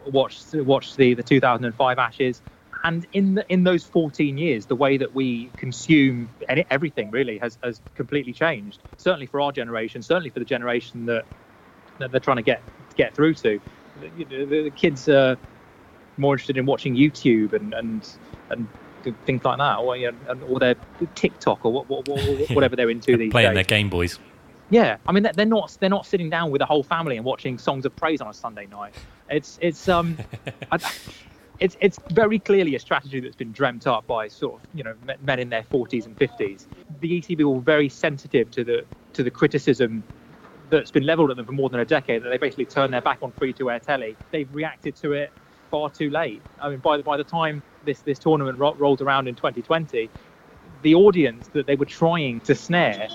[0.06, 2.42] watched watched the the 2005 Ashes.
[2.84, 7.38] And in the, in those 14 years, the way that we consume any, everything really
[7.40, 8.80] has, has completely changed.
[8.98, 11.26] Certainly for our generation, certainly for the generation that,
[12.00, 12.62] that they're trying to get
[12.96, 13.60] get through to.
[14.02, 15.38] The, the, the kids are
[16.18, 18.08] more interested in watching YouTube and and
[18.50, 18.68] and
[19.26, 20.76] things like that, or you know, or their
[21.16, 23.56] TikTok or what, what, what, whatever they're into they're these playing days.
[23.56, 24.20] their Game Boys.
[24.70, 27.58] Yeah, I mean they're not they're not sitting down with the whole family and watching
[27.58, 28.94] songs of praise on a Sunday night.
[29.30, 30.18] It's it's um,
[30.72, 30.78] I,
[31.60, 34.96] it's it's very clearly a strategy that's been dreamt up by sort of you know
[35.22, 36.68] men in their 40s and 50s.
[37.02, 40.04] The ECB were very sensitive to the to the criticism
[40.70, 42.24] that's been levelled at them for more than a decade.
[42.24, 44.18] That they basically turned their back on free-to-air telly.
[44.32, 45.32] They've reacted to it
[45.72, 46.42] far too late.
[46.60, 50.10] I mean, by the by the time this this tournament ro- rolled around in 2020,
[50.84, 53.08] the audience that they were trying to snare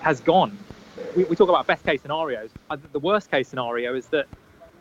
[0.00, 0.58] has gone.
[1.16, 2.54] We, we talk about best case scenarios.
[2.92, 4.26] The worst case scenario is that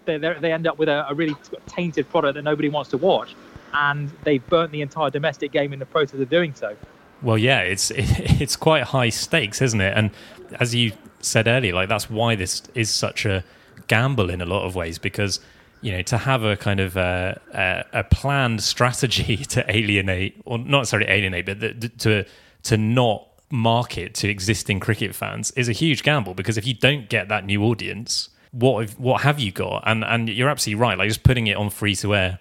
[0.05, 1.35] they they end up with a, a really
[1.67, 3.35] tainted product that nobody wants to watch,
[3.73, 6.75] and they've burnt the entire domestic game in the process of doing so.
[7.21, 9.93] Well, yeah, it's it's quite high stakes, isn't it?
[9.95, 10.11] And
[10.59, 13.43] as you said earlier, like that's why this is such a
[13.87, 15.39] gamble in a lot of ways because
[15.83, 20.57] you know, to have a kind of a, a, a planned strategy to alienate, or
[20.57, 22.25] not necessarily alienate, but the, to
[22.63, 27.07] to not market to existing cricket fans is a huge gamble because if you don't
[27.07, 29.83] get that new audience, what what have you got?
[29.85, 30.97] And and you're absolutely right.
[30.97, 32.39] Like just putting it on free to air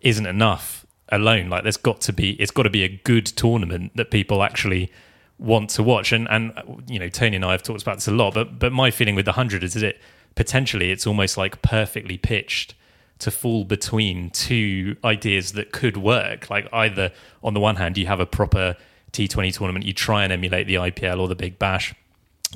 [0.00, 1.48] isn't enough alone.
[1.48, 4.92] Like there's got to be it's got to be a good tournament that people actually
[5.38, 6.12] want to watch.
[6.12, 6.52] And and
[6.86, 8.34] you know, Tony and I have talked about this a lot.
[8.34, 10.00] But but my feeling with the hundred is that it
[10.34, 12.74] potentially it's almost like perfectly pitched
[13.18, 16.50] to fall between two ideas that could work.
[16.50, 18.76] Like either on the one hand, you have a proper
[19.12, 21.94] T20 tournament, you try and emulate the IPL or the Big Bash,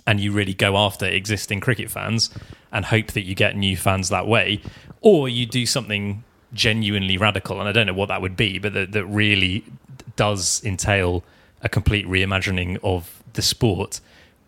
[0.07, 2.31] and you really go after existing cricket fans
[2.73, 4.61] and hope that you get new fans that way,
[5.01, 8.75] or you do something genuinely radical, and I don't know what that would be, but
[8.75, 9.65] that, that really
[10.17, 11.25] does entail
[11.63, 14.01] a complete reimagining of the sport.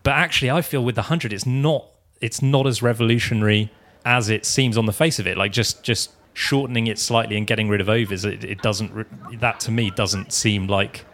[0.02, 1.86] But actually, I feel with the hundred, it's not
[2.20, 3.70] it's not as revolutionary
[4.04, 5.36] as it seems on the face of it.
[5.36, 9.40] Like just just shortening it slightly and getting rid of overs, it, it doesn't.
[9.40, 11.04] That to me doesn't seem like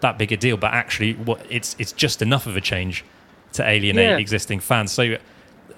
[0.00, 0.56] that big a deal.
[0.56, 3.04] But actually, what it's it's just enough of a change
[3.52, 4.16] to alienate yeah.
[4.18, 4.92] existing fans.
[4.92, 5.16] So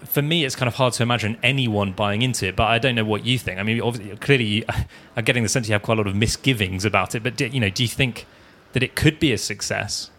[0.04, 2.56] for me, it's kind of hard to imagine anyone buying into it.
[2.56, 3.59] But I don't know what you think.
[3.59, 4.64] I mean, obviously, clearly, you,
[5.16, 7.22] I'm getting the sense you have quite a lot of misgivings about it.
[7.22, 8.26] But do, you know, do you think
[8.72, 10.11] that it could be a success?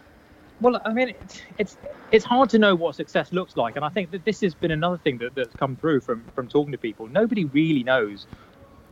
[0.59, 1.77] Well, I mean, it's, it's
[2.11, 4.71] it's hard to know what success looks like, and I think that this has been
[4.71, 7.07] another thing that, that's come through from from talking to people.
[7.07, 8.27] Nobody really knows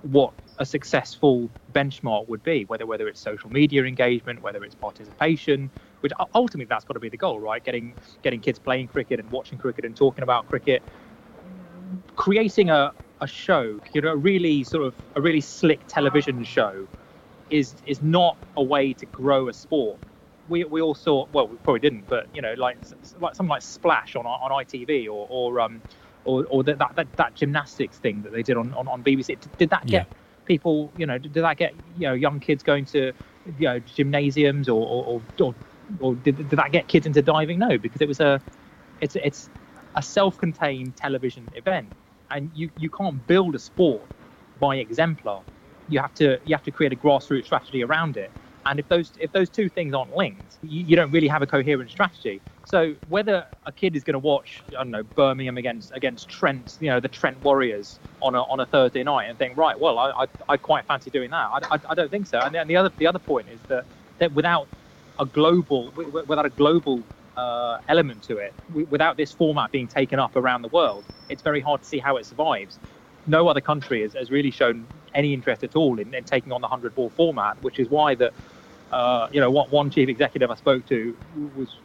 [0.02, 5.70] what a successful benchmark would be, whether whether it's social media engagement, whether it's participation,
[6.02, 7.64] which ultimately that's got to be the goal, right?
[7.64, 10.82] Getting getting kids playing cricket and watching cricket and talking about cricket,
[12.16, 16.88] creating a a show, you know, a really sort of a really slick television show,
[17.50, 20.00] is is not a way to grow a sport.
[20.48, 22.78] We, we all saw well we probably didn't but you know like
[23.20, 25.82] like something like Splash on on ITV or or um
[26.26, 29.70] or, or that, that that gymnastics thing that they did on on, on BBC did
[29.70, 30.46] that get Yeah.
[30.46, 33.14] people you know did that get you know young kids going to
[33.60, 35.56] you know gymnasiums or or, or, or,
[36.00, 37.60] or did, did that get kids into diving?
[37.60, 38.42] No because it was a
[39.02, 39.50] it's it's
[39.96, 41.90] a self-contained television event.
[42.32, 44.10] And you you can't build a sport
[44.60, 45.42] by exemplar.
[45.88, 48.32] You have to you have to create a grassroots strategy around it.
[48.66, 51.48] And if those if those two things aren't linked you, you don't really have a
[51.48, 52.42] coherent strategy.
[52.66, 56.78] So whether a kid is going to watch i don't know birmingham against against trent
[56.80, 59.98] you know the trent warriors on a on a thursday night and think right well
[60.00, 61.50] i i, I quite fancy doing that.
[61.56, 62.40] I, I, I don't think so.
[62.40, 63.86] And then the other the other point is that
[64.20, 64.70] that without
[65.20, 67.04] a global wi- wi- without a global
[67.38, 68.54] uh, element to it
[68.90, 72.18] without this format being taken up around the world it's very hard to see how
[72.18, 72.80] it survives.
[73.28, 76.62] No other country has, has really shown any interest at all in, in taking on
[76.62, 78.34] the 100 ball format which is why that
[78.92, 81.16] uh, you know what one chief executive i spoke to
[81.56, 81.78] was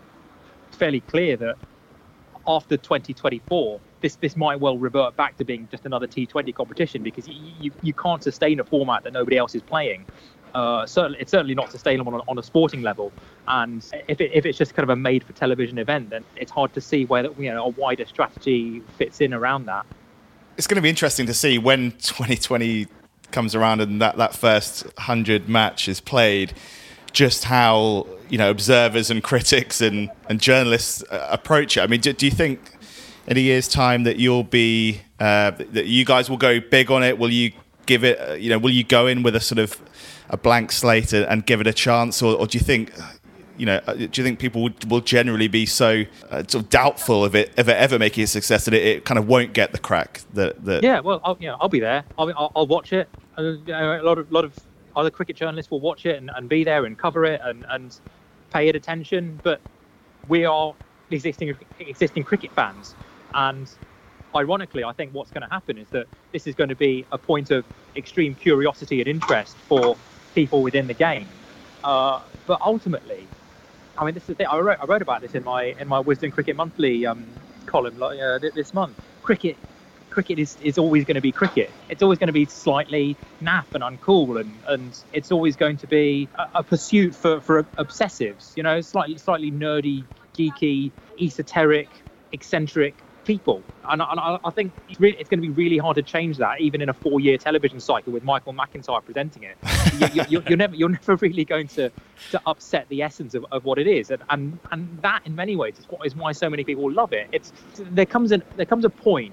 [0.72, 1.56] fairly clear that
[2.46, 7.26] after 2024 this this might well revert back to being just another T20 competition because
[7.28, 10.06] you, you, you can't sustain a format that nobody else is playing
[10.54, 13.12] uh, certainly, it's certainly not sustainable on a, on a sporting level.
[13.48, 16.50] And if, it, if it's just kind of a made for television event, then it's
[16.50, 19.84] hard to see where you know a wider strategy fits in around that.
[20.56, 22.86] it's going to be interesting to see when 2020
[23.32, 26.52] comes around and that, that first 100 match is played
[27.12, 32.00] just how you know observers and critics and, and journalists uh, approach it i mean
[32.00, 32.60] do, do you think
[33.26, 37.02] in a year's time that you'll be uh, that you guys will go big on
[37.02, 37.50] it will you
[37.86, 39.80] give it uh, you know will you go in with a sort of
[40.30, 42.92] a blank slate and, give it a chance or, or do you think
[43.56, 46.70] you know, uh, do you think people would, will generally be so uh, sort of
[46.70, 49.52] doubtful of it, of it ever making a success that it, it kind of won't
[49.52, 52.04] get the crack that, that Yeah, well, I'll, you know, I'll be there.
[52.18, 53.08] I'll, I'll, I'll watch it.
[53.38, 54.58] Uh, a lot of lot of
[54.96, 57.98] other cricket journalists will watch it and, and be there and cover it and, and
[58.52, 59.40] pay it attention.
[59.42, 59.60] But
[60.28, 60.74] we are
[61.10, 62.94] existing existing cricket fans,
[63.34, 63.70] and
[64.34, 67.18] ironically, I think what's going to happen is that this is going to be a
[67.18, 67.64] point of
[67.96, 69.96] extreme curiosity and interest for
[70.34, 71.28] people within the game.
[71.82, 73.26] Uh, but ultimately,
[73.96, 74.50] I mean, this is the.
[74.50, 77.26] I wrote, I wrote about this in my in my Wisden Cricket Monthly um,
[77.66, 78.96] column uh, this month.
[79.22, 79.56] Cricket,
[80.10, 81.70] cricket is, is always going to be cricket.
[81.88, 85.86] It's always going to be slightly naff and uncool, and, and it's always going to
[85.86, 88.56] be a, a pursuit for, for obsessives.
[88.56, 90.04] You know, slightly slightly nerdy,
[90.36, 91.88] geeky, esoteric,
[92.32, 93.62] eccentric people.
[93.88, 96.02] And, I- and I, I think it's, really, it's going to be really hard to
[96.02, 99.56] change that, even in a four-year television cycle with Michael McIntyre presenting it.
[99.98, 101.90] you, you, you're, you're never you're never really going to,
[102.30, 105.56] to upset the essence of, of what it is, and, and and that in many
[105.56, 107.28] ways is, what, is why so many people love it.
[107.32, 109.32] It's there comes an there comes a point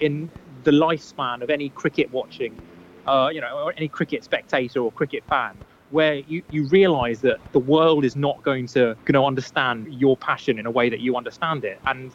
[0.00, 0.30] in
[0.64, 2.60] the lifespan of any cricket watching,
[3.06, 5.56] uh, you know, or any cricket spectator or cricket fan,
[5.90, 10.16] where you, you realize that the world is not going to going to understand your
[10.16, 12.12] passion in a way that you understand it, and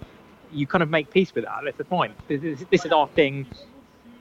[0.55, 1.59] you kind of make peace with that.
[1.77, 2.13] That's fine.
[2.27, 3.47] This, is- this is our thing,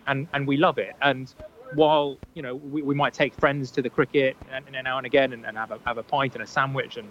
[0.06, 0.94] and and we love it.
[1.02, 1.32] And
[1.74, 5.06] while you know we, we might take friends to the cricket and, and now and
[5.06, 7.08] again and, and have a have a pint and a sandwich and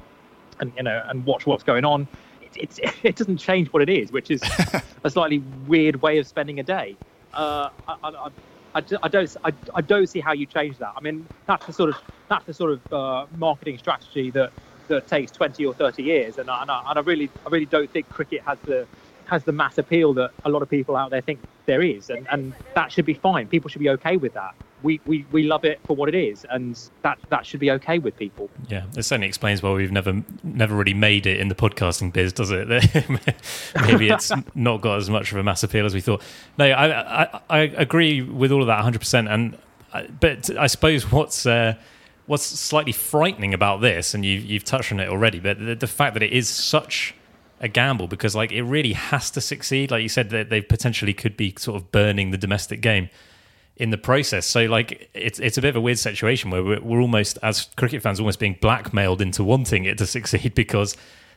[0.60, 2.08] and you know and watch what's going on,
[2.42, 4.42] it, it's it doesn't change what it is, which is
[5.04, 6.98] a slightly weird way of spending a day.
[7.34, 8.28] Uh, I, I, I,
[8.76, 10.94] I I don't I, I don't see how you change that.
[10.96, 11.96] I mean that's the sort of
[12.30, 14.52] that's the sort of uh, marketing strategy that
[14.88, 17.66] that takes 20 or 30 years, and I, and I, and I really I really
[17.66, 18.88] don't think cricket has the
[19.28, 22.28] has the mass appeal that a lot of people out there think there is, and,
[22.32, 23.48] and that should be fine.
[23.48, 24.56] People should be okay with that.
[24.82, 28.00] We, we, we love it for what it is, and that that should be okay
[28.00, 28.50] with people.
[28.68, 32.34] Yeah, it certainly explains why we've never never really made it in the podcasting biz,
[32.34, 32.68] does it?
[33.82, 36.22] Maybe it's not got as much of a mass appeal as we thought.
[36.58, 39.00] No, I I, I agree with all of that 100.
[39.00, 39.58] percent And
[40.20, 41.76] but I suppose what's uh,
[42.26, 45.88] what's slightly frightening about this, and you you've touched on it already, but the, the
[45.88, 47.16] fact that it is such
[47.64, 49.90] a gamble because like it really has to succeed.
[49.90, 53.10] Like you said, that they potentially could be sort of burning the domestic game
[53.78, 54.46] in the process.
[54.46, 57.70] So like it's it's a bit of a weird situation where we're, we're almost as
[57.78, 60.96] cricket fans almost being blackmailed into wanting it to succeed because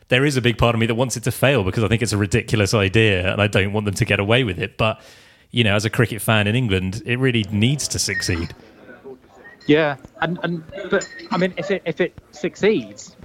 [0.09, 2.01] there is a big part of me that wants it to fail because I think
[2.01, 4.77] it's a ridiculous idea and I don't want them to get away with it.
[4.77, 5.01] But
[5.51, 8.53] you know, as a cricket fan in England, it really needs to succeed.
[9.65, 13.15] Yeah, and and but I mean, if it if it succeeds,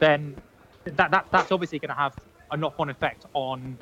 [0.00, 0.36] then
[0.84, 2.14] that, that that's obviously going to have
[2.52, 3.76] a knock-on effect on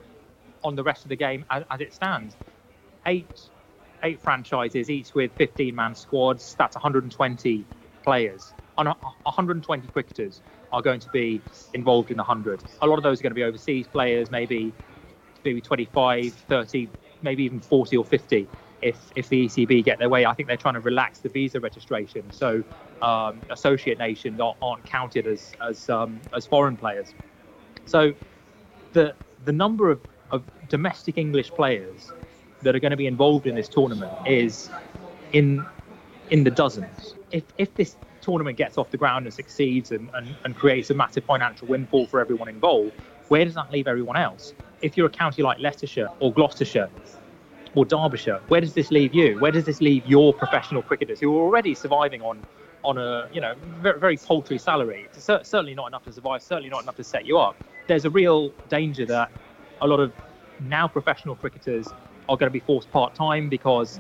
[0.63, 2.37] on the rest of the game as, as it stands.
[3.07, 3.27] Eight
[4.03, 6.55] eight franchises, each with 15-man squads.
[6.59, 7.65] That's 120
[8.03, 8.55] players.
[8.79, 10.41] On 120 cricketers
[10.73, 11.43] are going to be
[11.75, 12.63] involved in the 100.
[12.81, 14.73] A lot of those are going to be overseas players, maybe
[15.45, 16.89] maybe 25, 30,
[17.23, 18.47] maybe even 40 or 50
[18.83, 20.25] if if the ECB get their way.
[20.25, 22.63] I think they're trying to relax the visa registration, so
[23.03, 27.15] um, associate nations aren't, aren't, counted as as um, as foreign players.
[27.85, 28.15] So
[28.93, 30.01] the the number of,
[30.31, 32.13] of domestic English players
[32.63, 34.71] that are going to be involved in this tournament is
[35.33, 35.65] in
[36.31, 37.15] in the dozens.
[37.31, 40.95] If if this tournament gets off the ground and succeeds and, and, and creates a
[40.95, 42.93] massive financial windfall for everyone involved,
[43.29, 44.53] where does that leave everyone else?
[44.83, 46.91] If you're a county like Leicestershire or Gloucestershire
[47.75, 49.39] or Derbyshire, where does this leave you?
[49.39, 52.43] Where does this leave your professional cricketers who are already surviving on
[52.83, 55.07] on a you know very, very paltry salary?
[55.15, 56.43] It's certainly not enough to survive.
[56.43, 57.57] Certainly not enough to set you up.
[57.91, 59.33] There's a real danger that
[59.81, 60.13] a lot of
[60.61, 61.89] now professional cricketers
[62.29, 63.99] are going to be forced part time because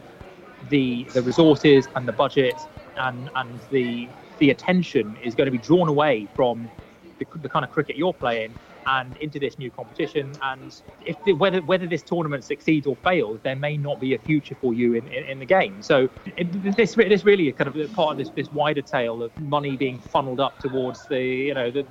[0.69, 2.55] the the resources and the budget
[2.99, 6.71] and and the the attention is going to be drawn away from
[7.19, 8.55] the, the kind of cricket you're playing
[8.87, 10.33] and into this new competition.
[10.41, 10.73] And
[11.05, 14.55] if the, whether whether this tournament succeeds or fails, there may not be a future
[14.61, 15.83] for you in, in, in the game.
[15.83, 19.37] So it, this this really is kind of part of this this wider tale of
[19.37, 21.85] money being funneled up towards the you know the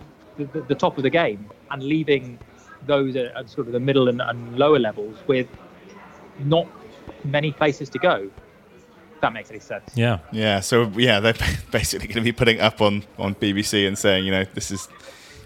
[0.45, 2.39] the, the top of the game and leaving
[2.85, 5.47] those at, at sort of the middle and, and lower levels with
[6.39, 6.67] not
[7.23, 8.29] many places to go
[9.21, 9.91] that makes any sense.
[9.95, 10.19] Yeah.
[10.31, 10.59] Yeah.
[10.59, 11.33] So yeah, they're
[11.71, 14.87] basically going to be putting up on on BBC and saying, you know, this is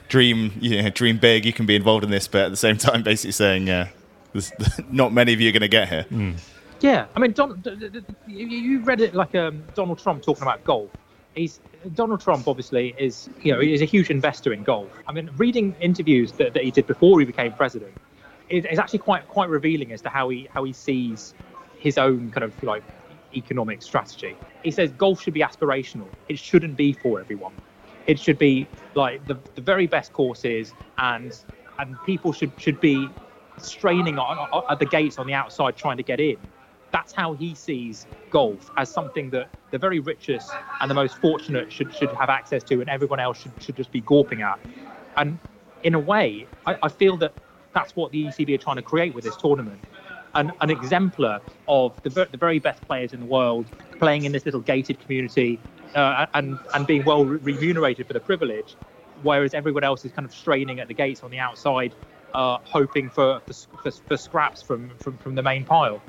[0.08, 1.46] dream, you know, dream big.
[1.46, 3.88] You can be involved in this, but at the same time, basically saying, uh,
[4.32, 4.52] there's
[4.92, 6.06] not many of you are going to get here.
[6.10, 6.38] Mm.
[6.82, 7.64] Yeah, I mean, Don,
[8.28, 10.90] you read it like um, Donald Trump talking about golf.
[11.34, 11.62] He's
[11.96, 14.92] Donald Trump obviously is you know is a huge investor in golf.
[15.08, 17.94] I mean, reading interviews that, that he did before he became president
[18.50, 21.34] is, actually quite quite revealing as to how he how he sees
[21.80, 22.84] his own kind of like
[23.36, 24.36] economic strategy.
[24.64, 26.08] He says golf should be aspirational.
[26.30, 27.54] It shouldn't be for everyone
[28.08, 31.38] it should be like the, the very best courses and
[31.80, 33.08] and people should should be
[33.58, 34.18] straining
[34.70, 36.38] at the gates on the outside trying to get in
[36.94, 41.72] that's how he sees golf as something that the very richest and the most fortunate
[41.72, 44.60] should should have access to and everyone else should, should just be gawping at
[45.18, 45.38] and
[45.84, 47.34] in a way I, I feel that
[47.74, 49.82] that's what the ECB are trying to create with this tournament
[50.36, 53.66] an, an exemplar of the, the very best players in the world
[54.00, 55.60] playing in this little gated community
[55.96, 58.76] uh, and and being well remunerated for the privilege,
[59.22, 61.94] whereas everyone else is kind of straining at the gates on the outside,
[62.34, 63.42] uh, hoping for
[63.84, 66.02] for, for scraps from, from from the main pile.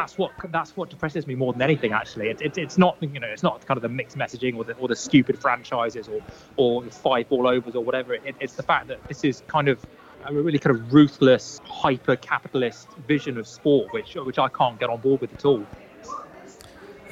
[0.00, 1.92] That's what that's what depresses me more than anything.
[1.92, 4.64] Actually, it, it, it's not you know it's not kind of the mixed messaging or
[4.64, 6.22] the or the stupid franchises or
[6.56, 8.14] or five ball overs or whatever.
[8.14, 9.84] It, it's the fact that this is kind of
[10.24, 14.88] a really kind of ruthless, hyper capitalist vision of sport, which which I can't get
[14.88, 15.66] on board with at all.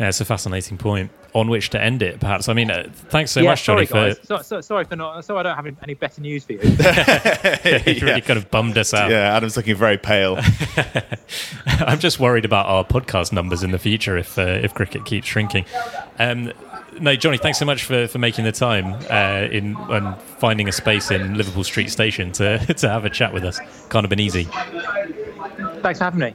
[0.00, 2.20] Yeah, it's a fascinating point on which to end it.
[2.20, 2.48] Perhaps.
[2.48, 3.86] I mean, uh, thanks so yeah, much, Johnny.
[3.86, 5.24] Sorry, for so, so, sorry for not.
[5.24, 6.58] So I don't have any better news for you.
[6.62, 8.04] you yeah.
[8.04, 9.10] really kind of bummed us out.
[9.10, 10.38] Yeah, Adam's looking very pale.
[11.66, 15.26] I'm just worried about our podcast numbers in the future if uh, if cricket keeps
[15.26, 15.64] shrinking.
[16.18, 16.52] Um,
[17.00, 20.72] no, Johnny, thanks so much for, for making the time uh, in and finding a
[20.72, 23.58] space in Liverpool Street Station to to have a chat with us.
[23.90, 24.44] Can't have been easy.
[25.82, 26.34] Thanks for having me.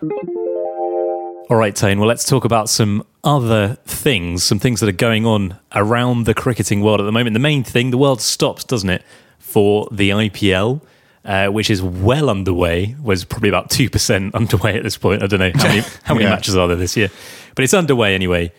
[0.00, 1.98] All right, Tane.
[1.98, 6.34] Well, let's talk about some other things, some things that are going on around the
[6.34, 7.34] cricketing world at the moment.
[7.34, 9.02] The main thing, the world stops, doesn't it,
[9.38, 10.82] for the IPL,
[11.24, 12.94] uh, which is well underway.
[13.02, 15.22] Was probably about two percent underway at this point.
[15.22, 16.30] I don't know how many how many Yeah.
[16.30, 17.08] matches are there this year,
[17.56, 18.52] but it's underway anyway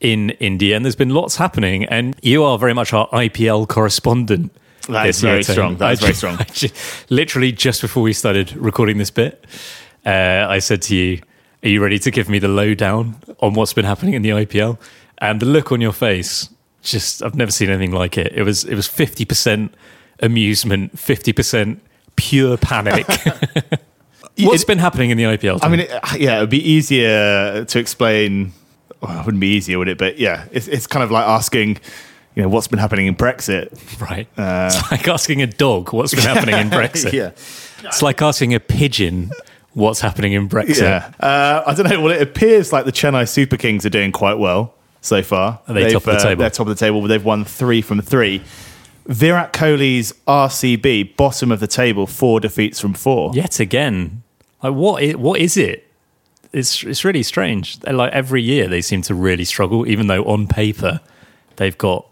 [0.00, 1.84] in India, and there's been lots happening.
[1.84, 4.52] And you are very much our IPL correspondent.
[4.88, 5.76] That is very strong.
[5.76, 6.38] That is very strong.
[6.54, 6.70] Ju-
[7.10, 9.44] literally just before we started recording this bit,
[10.08, 11.20] uh, I said to you,
[11.62, 14.78] "Are you ready to give me the lowdown on what's been happening in the IPL?"
[15.18, 16.48] And the look on your face,
[16.82, 18.32] just I've never seen anything like it.
[18.34, 19.74] It was it was fifty percent
[20.20, 21.80] amusement, fifty percent
[22.16, 23.06] pure panic.
[24.38, 25.58] What's It- been happening in the IPL?
[25.62, 28.52] I mean, it, yeah, it would be easier to explain.
[29.00, 29.98] Well, it wouldn't be easier, would it?
[29.98, 31.78] But yeah, it's, it's kind of like asking,
[32.34, 33.68] you know, what's been happening in Brexit.
[34.00, 34.26] right?
[34.36, 37.08] it's like asking a dog what's been happening in Brexit.
[37.08, 37.30] Uh, yeah,
[37.88, 39.30] It's like asking a pigeon
[39.78, 40.80] what's happening in Brexit.
[40.80, 41.12] yeah.
[41.20, 42.00] Uh, I don't know.
[42.02, 45.60] Well, it appears like the Chennai Super Kings are doing quite well so far.
[45.66, 46.40] Are they They've, top of the uh, table?
[46.40, 47.00] They're top of the table.
[47.00, 48.42] but They've won three from three.
[49.06, 53.30] Virat Kohli's RCB, bottom of the table, four defeats from four.
[53.34, 54.22] yet again.
[54.62, 55.16] Like what?
[55.16, 55.86] What is it?
[56.52, 57.78] It's it's really strange.
[57.80, 61.00] They're Like every year, they seem to really struggle, even though on paper
[61.56, 62.06] they've got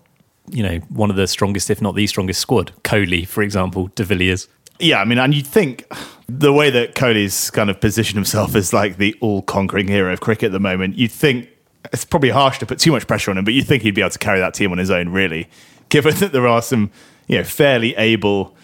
[0.48, 2.72] you know one of the strongest, if not the strongest squad.
[2.84, 4.48] Kohli, for example, De Villiers.
[4.78, 5.86] Yeah, I mean, and you'd think
[6.28, 10.46] the way that Kohli's kind of positioned himself as like the all-conquering hero of cricket
[10.46, 11.48] at the moment, you'd think
[11.92, 14.00] it's probably harsh to put too much pressure on him, but you'd think he'd be
[14.00, 15.48] able to carry that team on his own, really,
[15.88, 16.90] given that there are some,
[17.28, 18.56] you know, fairly able,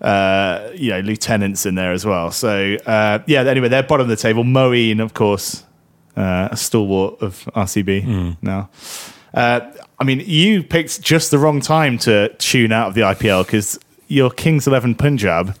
[0.00, 2.30] uh, you know, lieutenants in there as well.
[2.30, 4.44] So uh, yeah, anyway, they're bottom of the table.
[4.44, 5.64] Moeen, of course,
[6.16, 8.70] uh, a stalwart of RCB now.
[9.32, 13.44] Uh, I mean, you picked just the wrong time to tune out of the IPL
[13.44, 13.78] because
[14.08, 15.56] your Kings Eleven Punjab,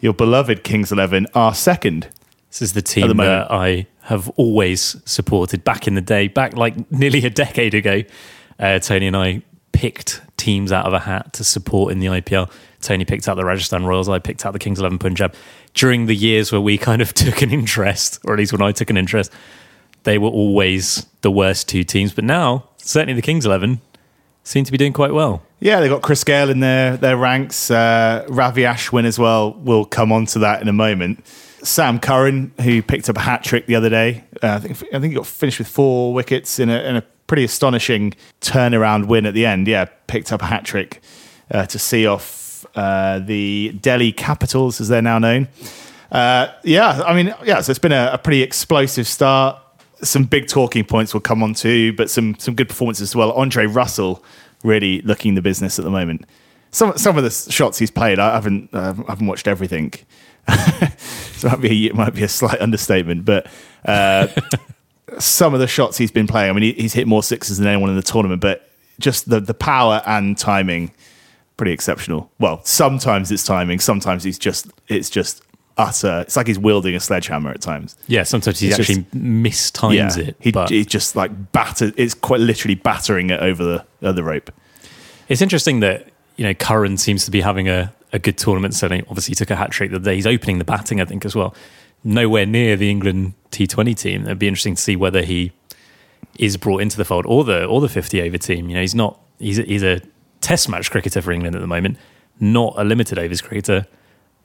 [0.00, 2.08] your beloved Kings Eleven, are second.
[2.50, 6.56] This is the team the that I have always supported back in the day, back
[6.56, 8.02] like nearly a decade ago.
[8.58, 12.50] Uh, Tony and I picked teams out of a hat to support in the IPL.
[12.80, 14.08] Tony picked out the Rajasthan Royals.
[14.08, 15.34] I picked out the Kings Eleven Punjab.
[15.74, 18.72] During the years where we kind of took an interest, or at least when I
[18.72, 19.32] took an interest,
[20.04, 22.12] they were always the worst two teams.
[22.12, 23.80] But now, certainly the Kings Eleven
[24.48, 25.42] seem to be doing quite well.
[25.60, 27.70] Yeah, they've got Chris Gayle in their their ranks.
[27.70, 29.52] Uh, Ravi Ashwin as well.
[29.54, 31.24] We'll come on to that in a moment.
[31.62, 34.24] Sam Curran, who picked up a hat trick the other day.
[34.42, 37.02] Uh, I think I think he got finished with four wickets in a, in a
[37.26, 39.68] pretty astonishing turnaround win at the end.
[39.68, 41.02] Yeah, picked up a hat trick
[41.50, 45.48] uh, to see off uh, the Delhi Capitals, as they're now known.
[46.10, 47.60] Uh, yeah, I mean, yeah.
[47.60, 49.60] So it's been a, a pretty explosive start.
[50.02, 53.32] Some big talking points we'll come on to, but some some good performances as well.
[53.32, 54.22] Andre Russell
[54.62, 56.24] really looking the business at the moment.
[56.70, 59.92] Some some of the shots he's played, I haven't uh, I haven't watched everything.
[60.48, 63.46] so it might be a, it might be a slight understatement, but
[63.84, 64.28] uh,
[65.18, 66.50] some of the shots he's been playing.
[66.50, 68.68] I mean, he, he's hit more sixes than anyone in the tournament, but
[68.98, 70.92] just the the power and timing,
[71.56, 72.30] pretty exceptional.
[72.38, 75.42] Well, sometimes it's timing, sometimes he's just it's just
[75.78, 76.20] utter.
[76.20, 77.96] It's like he's wielding a sledgehammer at times.
[78.06, 80.36] Yeah, sometimes he He actually mistimes it.
[80.40, 81.92] he, but he's just like batter.
[81.96, 84.50] It's quite literally battering it over the other rope.
[85.28, 88.74] It's interesting that you know Curran seems to be having a, a good tournament.
[88.74, 90.16] Certainly, obviously, he took a hat trick the day.
[90.16, 91.54] He's opening the batting, I think, as well.
[92.04, 94.24] Nowhere near the England T20 team.
[94.24, 95.52] It'd be interesting to see whether he
[96.38, 98.68] is brought into the fold or the or the 50 over team.
[98.68, 99.20] You know, he's not.
[99.38, 100.00] He's a, he's a
[100.40, 101.98] Test match cricketer for England at the moment,
[102.38, 103.86] not a limited overs cricketer.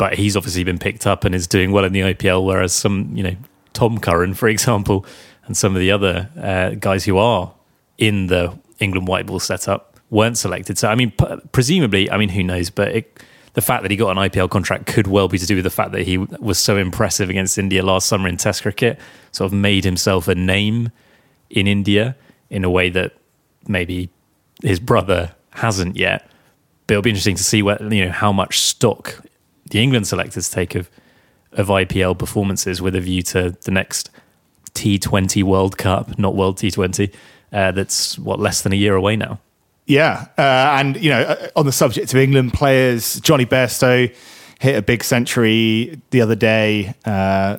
[0.03, 2.43] But he's obviously been picked up and is doing well in the IPL.
[2.43, 3.37] Whereas some, you know,
[3.71, 5.05] Tom Curran, for example,
[5.45, 7.53] and some of the other uh, guys who are
[7.97, 10.77] in the England white ball setup weren't selected.
[10.77, 12.69] So, I mean, p- presumably, I mean, who knows?
[12.69, 13.23] But it,
[13.53, 15.69] the fact that he got an IPL contract could well be to do with the
[15.69, 18.99] fact that he was so impressive against India last summer in Test cricket,
[19.31, 20.91] sort of made himself a name
[21.49, 22.17] in India
[22.49, 23.13] in a way that
[23.69, 24.09] maybe
[24.61, 26.29] his brother hasn't yet.
[26.87, 29.23] But it'll be interesting to see what you know how much stock
[29.73, 30.89] the England selectors take of
[31.51, 34.09] of IPL performances with a view to the next
[34.73, 37.13] T20 World Cup, not World T20.
[37.51, 39.39] Uh, that's what less than a year away now.
[39.85, 40.41] Yeah, uh,
[40.79, 44.11] and you know, uh, on the subject of England players, Jonny Bairstow
[44.59, 46.93] hit a big century the other day.
[47.05, 47.57] Uh,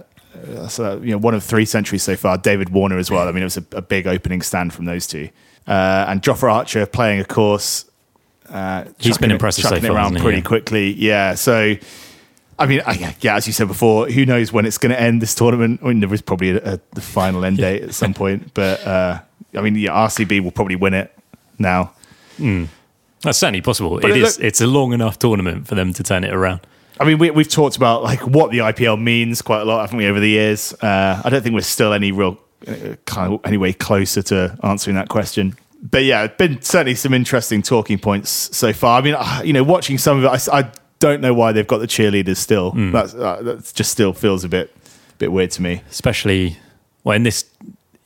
[0.69, 2.37] so you know, one of three centuries so far.
[2.39, 3.29] David Warner as well.
[3.29, 5.29] I mean, it was a, a big opening stand from those two.
[5.69, 7.85] Uh, and Jofra Archer playing, of course.
[8.49, 10.23] Uh, He's been chucking impressive so chucking it far, around hasn't he?
[10.25, 10.43] pretty Yeah.
[10.45, 10.93] quickly.
[10.95, 11.75] Yeah, so.
[12.59, 15.21] I mean, I, yeah, as you said before, who knows when it's going to end
[15.23, 15.81] this tournament?
[15.83, 18.85] I mean, there is probably a, a, the final end date at some point, but
[18.87, 19.21] uh,
[19.57, 21.17] I mean, yeah, RCB will probably win it
[21.59, 21.93] now.
[22.39, 23.99] That's certainly possible.
[24.01, 24.39] But it it is.
[24.39, 26.61] look- It's a long enough tournament for them to turn it around.
[27.01, 29.97] I mean, we, we've talked about like what the IPL means quite a lot, haven't
[29.99, 30.73] we, over the years?
[30.75, 32.39] Uh, I don't think we're still any real
[32.69, 35.57] uh, kind of anyway closer to answering that question.
[35.83, 39.01] But yeah, it's been certainly some interesting talking points so far.
[39.01, 40.71] I mean, uh, you know, watching some of it, I, I
[41.05, 42.73] don't know why they've got the cheerleaders still.
[42.73, 44.75] That's uh, that just still feels a bit
[45.19, 45.83] bit weird to me.
[45.91, 46.57] especially
[47.05, 47.45] well in this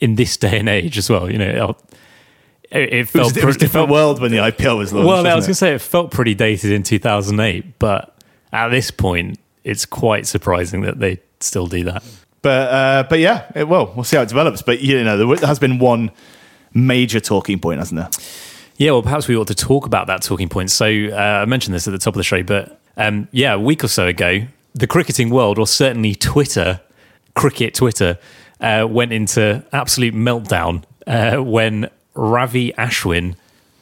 [0.00, 1.30] in this day and age as well.
[1.30, 1.76] You know,
[2.70, 5.06] it, it It was, felt it was a different world when the IPL was launched.
[5.08, 8.14] Well, I was going to say it felt pretty dated in 2008, but
[8.52, 12.02] at this point, it's quite surprising that they still do that.
[12.42, 14.62] But uh, but yeah, it, well, we'll see how it develops.
[14.62, 16.10] But you know, there has been one
[16.74, 18.10] major talking point, hasn't there?
[18.76, 20.70] Yeah, well, perhaps we ought to talk about that talking point.
[20.70, 23.58] So uh, I mentioned this at the top of the show, but um, yeah, a
[23.58, 24.42] week or so ago,
[24.74, 26.80] the cricketing world, or certainly Twitter,
[27.34, 28.18] cricket Twitter,
[28.60, 33.36] uh, went into absolute meltdown uh, when Ravi Ashwin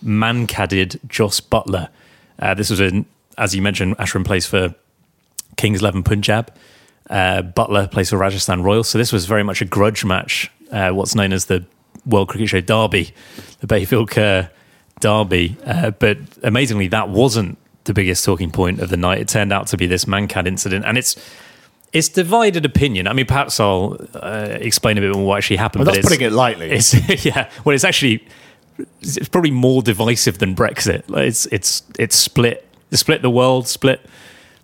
[0.05, 1.89] mankaded Jos Buttler.
[2.39, 3.07] Uh, this was in,
[3.39, 4.75] as you mentioned, Ashwin plays for
[5.57, 6.53] Kings Eleven Punjab.
[7.09, 8.89] Uh, Buttler plays for Rajasthan Royals.
[8.89, 11.65] So this was very much a grudge match, uh, what's known as the
[12.05, 13.13] World Cricket Show Derby,
[13.61, 14.51] the Bayfield Kerr
[15.01, 15.57] Derby.
[15.65, 19.19] Uh, but amazingly, that wasn't the biggest talking point of the night.
[19.19, 21.17] It turned out to be this Mankad incident, and it's
[21.93, 23.09] it's divided opinion.
[23.09, 25.81] I mean, perhaps I'll uh, explain a bit more what actually happened.
[25.81, 26.71] Well, but that's it's- putting it lightly.
[26.71, 26.93] It's
[27.25, 27.51] yeah.
[27.65, 28.27] Well, it's actually
[29.01, 31.05] it's probably more divisive than Brexit.
[31.17, 34.01] It's it's it's split it split the world, split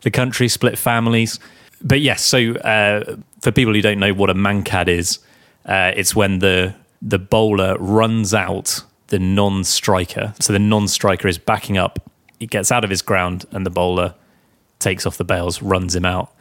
[0.03, 1.39] the country, split families.
[1.83, 5.19] But yes, so uh, for people who don't know what a mankad is,
[5.67, 10.33] uh, it's when the the bowler runs out the non-striker.
[10.41, 12.11] So the non-striker is backing up.
[12.43, 14.17] He gets out of his ground, and the bowler
[14.81, 16.35] takes off the bails, runs him out.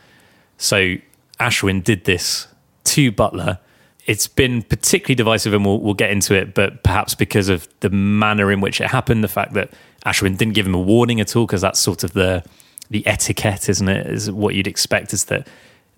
[0.57, 0.95] So
[1.39, 2.47] Ashwin did this
[2.85, 3.59] to Buttler.
[4.07, 7.91] It's been particularly divisive, and we'll, we'll get into it, but perhaps because of the
[7.91, 9.73] manner in which it happened, the fact that
[10.03, 12.43] Ashwin didn't give him a warning at all, because that's sort of the
[12.89, 14.07] the etiquette, isn't it?
[14.07, 15.47] Is what you'd expect is that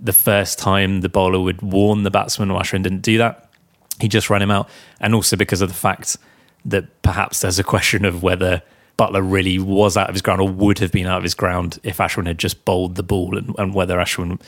[0.01, 3.49] the first time the bowler would warn the batsman, or Ashwin didn't do that.
[4.01, 4.68] He just ran him out,
[4.99, 6.18] and also because of the fact
[6.66, 8.64] that perhaps there's a question of whether
[8.97, 11.79] Buttler really was out of his ground or would have been out of his ground
[11.83, 14.39] if Ashwin had just bowled the ball, and, and whether Ashwin,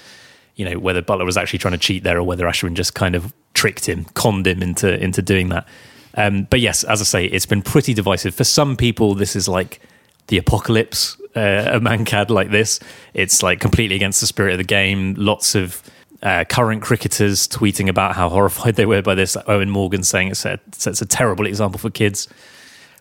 [0.56, 3.16] you know, whether Buttler was actually trying to cheat there or whether Ashwin just kind
[3.16, 5.68] of tricked him, conned him into into doing that.
[6.16, 8.36] Um, but yes, as I say, it's been pretty divisive.
[8.36, 9.82] For some people, this is like
[10.28, 11.18] the apocalypse.
[11.36, 12.80] Uh, a mankad like this,
[13.14, 15.16] it's like completely against the spirit of the game.
[15.18, 15.84] Lots of
[16.24, 19.36] uh, current cricketers tweeting about how horrified they were by this.
[19.36, 22.30] Eoin Morgan saying it's a, it's a terrible example for kids.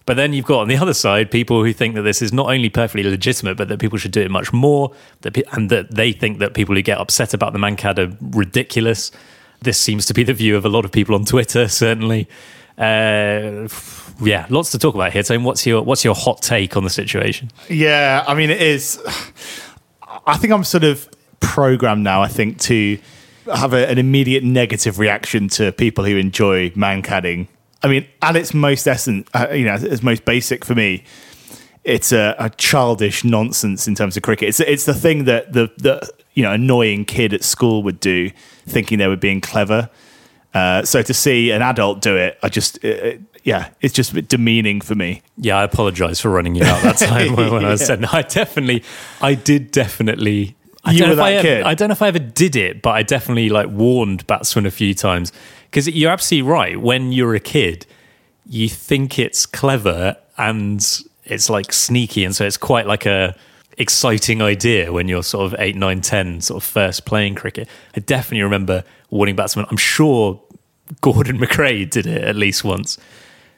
[0.07, 2.47] But then you've got on the other side people who think that this is not
[2.47, 4.93] only perfectly legitimate, but that people should do it much more,
[5.23, 8.15] that pe- and that they think that people who get upset about the mankad are
[8.37, 9.11] ridiculous.
[9.63, 12.29] This seems to be the view of a lot of people on Twitter, certainly.
[12.77, 13.69] Uh,
[14.21, 15.23] yeah, lots to talk about here.
[15.23, 17.51] Tone, what's your what's your hot take on the situation?
[17.71, 19.01] Yeah, I mean, it is.
[20.27, 21.09] I think I'm sort of
[21.41, 22.23] programmed now.
[22.23, 22.99] I think to
[23.47, 27.49] have a, an immediate negative reaction to people who enjoy mankading.
[27.85, 31.05] I mean, at its most essence, uh, you know, its most basic for me,
[31.85, 34.49] it's a, a childish nonsense in terms of cricket.
[34.49, 38.31] It's it's the thing that the the you know annoying kid at school would do,
[38.67, 39.91] thinking they were being clever.
[40.55, 44.15] Uh, so to see an adult do it, I just it, yeah, it's just a
[44.15, 45.21] bit demeaning for me.
[45.37, 48.23] Yeah, I apologise for running you out that time when, when I said no, I
[48.23, 48.83] definitely,
[49.21, 50.57] I did definitely.
[50.87, 51.63] I You don't were know if I that ever, kid.
[51.65, 54.71] I don't know if I ever did it, but I definitely like warned batsmen a
[54.71, 55.33] few times
[55.75, 56.81] because you're absolutely right.
[56.81, 57.85] When you're a kid,
[58.47, 60.79] you think it's clever and
[61.25, 63.35] it's like sneaky, and so it's quite like a
[63.77, 67.69] exciting idea when you're sort of eight, nine, ten, sort of first playing cricket.
[67.97, 69.67] I definitely remember warning batsmen.
[69.69, 70.41] I'm sure
[71.01, 72.97] Gordon McRae did it at least once.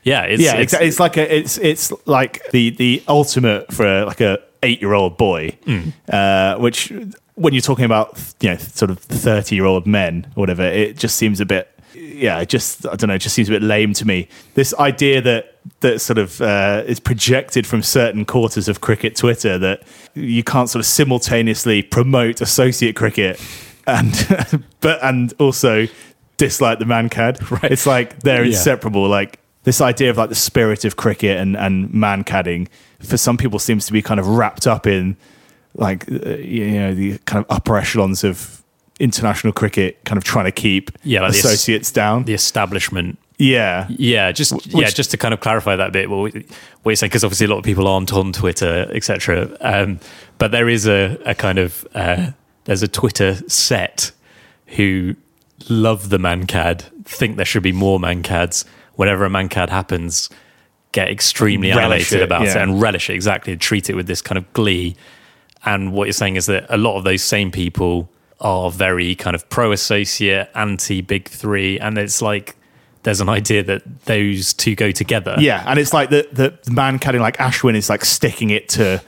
[0.03, 0.89] Yeah, it's, yeah, it's, exactly.
[0.89, 4.95] It's like a, it's it's like the the ultimate for a, like a eight year
[4.95, 5.91] old boy, Hmm.
[6.09, 6.91] uh, which
[7.35, 10.97] when you're talking about you know sort of thirty year old men or whatever, it
[10.97, 11.71] just seems a bit.
[11.95, 13.15] Yeah, it just I don't know.
[13.15, 14.29] It just seems a bit lame to me.
[14.55, 19.59] This idea that that sort of uh, is projected from certain quarters of cricket Twitter
[19.59, 19.83] that
[20.15, 23.41] you can't sort of simultaneously promote associate cricket
[23.87, 25.87] and but and also
[26.37, 27.41] dislike the mankad.
[27.63, 27.73] Right.
[27.73, 28.51] It's like they're Yeah.
[28.57, 29.09] inseparable.
[29.09, 32.69] Like this idea of like the spirit of cricket and and mankading
[33.01, 35.17] for some people seems to be kind of wrapped up in
[35.75, 38.63] like uh, you know the kind of upper echelons of
[38.99, 42.25] international cricket, kind of trying to keep Yeah, like the associates down.
[42.25, 43.19] the establishment.
[43.39, 46.09] yeah, Yeah, just yeah, just to kind of clarify that bit.
[46.09, 46.47] What, we,
[46.83, 49.57] what you're saying, because obviously a lot of people aren't on Twitter, etc.
[49.61, 50.01] Um,
[50.39, 52.31] but there is a, a kind of uh,
[52.65, 54.13] there's a Twitter set
[54.67, 55.15] who
[55.69, 58.65] love the mankad, think there should be more mankads.
[58.95, 60.31] Whenever a mankad happens,
[60.93, 64.23] get extremely Relish animated it, about it and relish it exactly, treat it with this
[64.23, 64.97] kind of glee.
[65.65, 68.09] And what you're saying is that a lot of those same people
[68.41, 71.79] are very kind of pro associate, anti big three.
[71.79, 72.57] And it's like
[73.03, 75.37] there's an idea that those two go together.
[75.39, 79.03] Yeah, and it's like the the man caddying like Ashwin is like sticking it to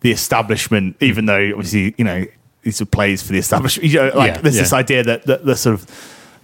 [0.00, 2.24] the establishment, even though obviously you know
[2.62, 3.90] he sort of plays for the establishment.
[3.90, 4.62] You know, like Yeah, there's yeah.
[4.62, 5.86] this idea that, that the sort of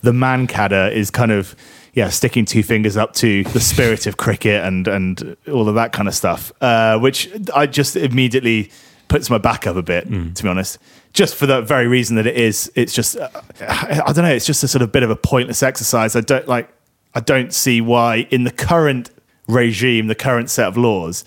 [0.02, 1.54] the mankader is kind of
[1.94, 5.92] yeah sticking two fingers up to the spirit of cricket and and all of that
[5.92, 8.70] kind of stuff, uh, which I just immediately
[9.08, 10.78] puts my back up a bit, to be honest.
[11.16, 14.34] Just for the very reason that it is, it's just uh, I don't know.
[14.34, 16.14] It's just a sort of bit of a pointless exercise.
[16.14, 16.68] I don't like.
[17.14, 19.10] I don't see why in the current
[19.48, 21.24] regime, the current set of laws,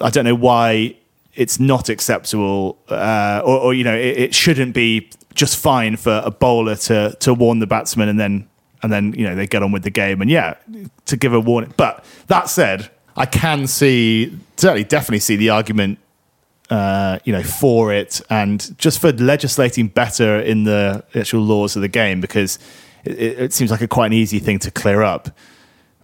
[0.00, 0.96] I don't know why
[1.34, 6.20] it's not acceptable, uh, or, or you know, it, it shouldn't be just fine for
[6.24, 8.48] a bowler to to warn the batsman and then
[8.82, 10.54] and then you know they get on with the game and yeah,
[11.06, 11.72] to give a warning.
[11.76, 15.98] But that said, I can see certainly definitely see the argument.
[16.74, 21.82] Uh, you know, for it and just for legislating better in the actual laws of
[21.82, 22.58] the game because
[23.04, 25.28] it, it seems like a quite an easy thing to clear up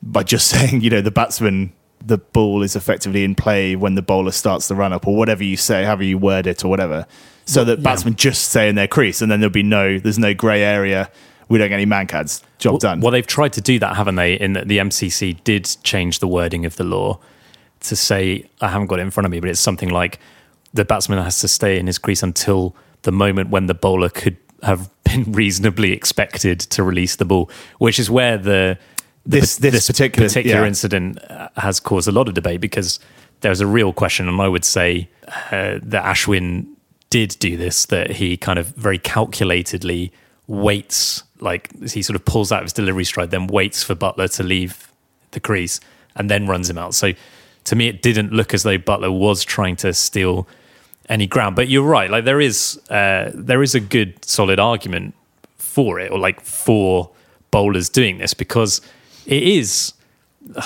[0.00, 1.72] by just saying, you know, the batsman,
[2.06, 5.42] the ball is effectively in play when the bowler starts the run up, or whatever
[5.42, 7.04] you say, however you word it, or whatever.
[7.46, 10.34] So that batsmen just stay in their crease, and then there'll be no, there's no
[10.34, 11.10] grey area.
[11.48, 12.44] We don't get any mankads.
[12.60, 13.00] Job Well, done.
[13.00, 14.34] Well, they've tried to do that, haven't they?
[14.34, 17.18] In that the MCC did change the wording of the law
[17.80, 20.20] to say, I haven't got it in front of me, but it's something like
[20.74, 24.36] the batsman has to stay in his crease until the moment when the bowler could
[24.62, 28.78] have been reasonably expected to release the ball, which is where the
[29.26, 30.28] the This- pa- this particular-
[30.62, 30.66] yeah.
[30.66, 32.98] incident uh, has caused a lot of debate because
[33.42, 35.08] there's a real question, and I would say
[35.50, 36.66] uh, that Ashwin
[37.10, 40.10] did do this, that he kind of very calculatedly
[40.46, 44.32] waits, like he sort of pulls out of his delivery stride, then waits for Buttler
[44.36, 44.90] to leave
[45.32, 45.80] the crease
[46.16, 46.94] and then runs him out.
[46.94, 47.12] So
[47.64, 50.46] to me, it didn't look as though Buttler was trying to steal
[51.10, 51.56] any ground.
[51.56, 55.14] But you're right, like there is uh, there is a good solid argument
[55.58, 57.10] for it, or like for
[57.50, 58.80] bowlers doing this because
[59.26, 59.92] it is.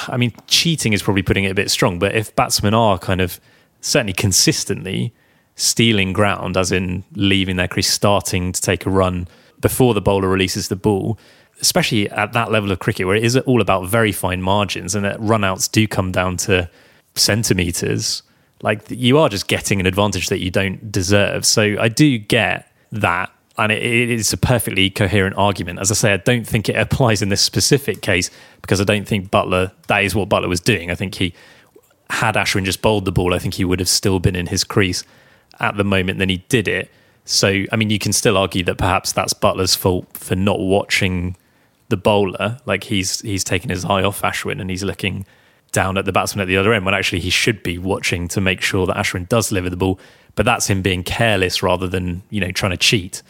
[0.07, 3.20] I mean, cheating is probably putting it a bit strong, but if batsmen are kind
[3.20, 3.40] of
[3.80, 5.12] certainly consistently
[5.57, 9.26] stealing ground, as in leaving their crease, starting to take a run
[9.61, 11.18] before the bowler releases the ball,
[11.61, 15.05] especially at that level of cricket where it is all about very fine margins and
[15.05, 16.68] that runouts do come down to
[17.14, 18.22] centimeters,
[18.64, 21.44] like you are just getting an advantage that you don't deserve.
[21.46, 23.30] So I do get that.
[23.56, 25.78] And it, it is a perfectly coherent argument.
[25.78, 28.30] As I say, I don't think it applies in this specific case
[28.62, 30.90] because I don't think Buttler, that is what Buttler was doing.
[30.90, 31.34] I think he,
[32.10, 34.64] had Ashwin just bowled the ball, I think he would have still been in his
[34.64, 35.04] crease
[35.60, 36.90] at the moment then he did it.
[37.24, 41.36] So, I mean, you can still argue that perhaps that's Buttler's fault for not watching
[41.88, 42.58] the bowler.
[42.66, 45.24] Like he's he's taken his eye off Ashwin and he's looking
[45.75, 48.41] down at the batsman at the other end when actually he should be watching to
[48.41, 50.01] make sure that Ashwin does deliver the ball.
[50.37, 53.22] But that's him being careless rather than you know trying to cheat.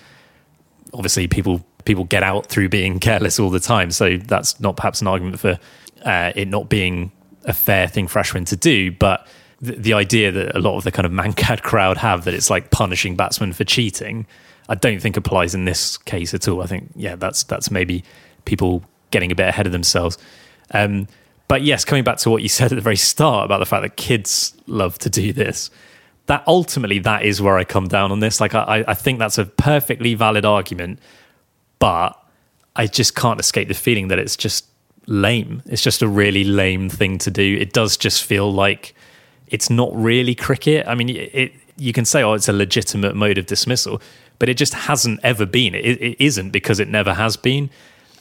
[0.92, 5.00] Obviously, people people get out through being careless all the time, so that's not perhaps
[5.00, 5.58] an argument for
[6.04, 7.10] uh, it not being
[7.44, 8.92] a fair thing for Ashwin to do.
[8.92, 9.26] But
[9.60, 12.70] the, idea that a lot of the kind of mankad crowd have that it's like
[12.70, 14.26] punishing batsmen for cheating,
[14.68, 16.62] I don't think applies in this case at all.
[16.62, 18.04] I think yeah, that's that's maybe
[18.44, 20.18] people getting a bit ahead of themselves.
[20.70, 21.06] Um,
[21.48, 23.82] but yes, coming back to what you said at the very start about the fact
[23.82, 25.70] that kids love to do this,
[26.26, 28.40] that ultimately that is where I come down on this.
[28.40, 31.00] Like I, I think that's a perfectly valid argument,
[31.78, 32.18] but
[32.76, 34.66] I just can't escape the feeling that it's just
[35.06, 35.62] lame.
[35.66, 37.58] It's just a really lame thing to do.
[37.60, 38.94] It does just feel like
[39.48, 40.86] it's not really cricket.
[40.88, 44.00] I mean, it, you can say, oh, it's a legitimate mode of dismissal,
[44.38, 45.74] but it just hasn't ever been.
[45.74, 47.70] It, it isn't because it never has been,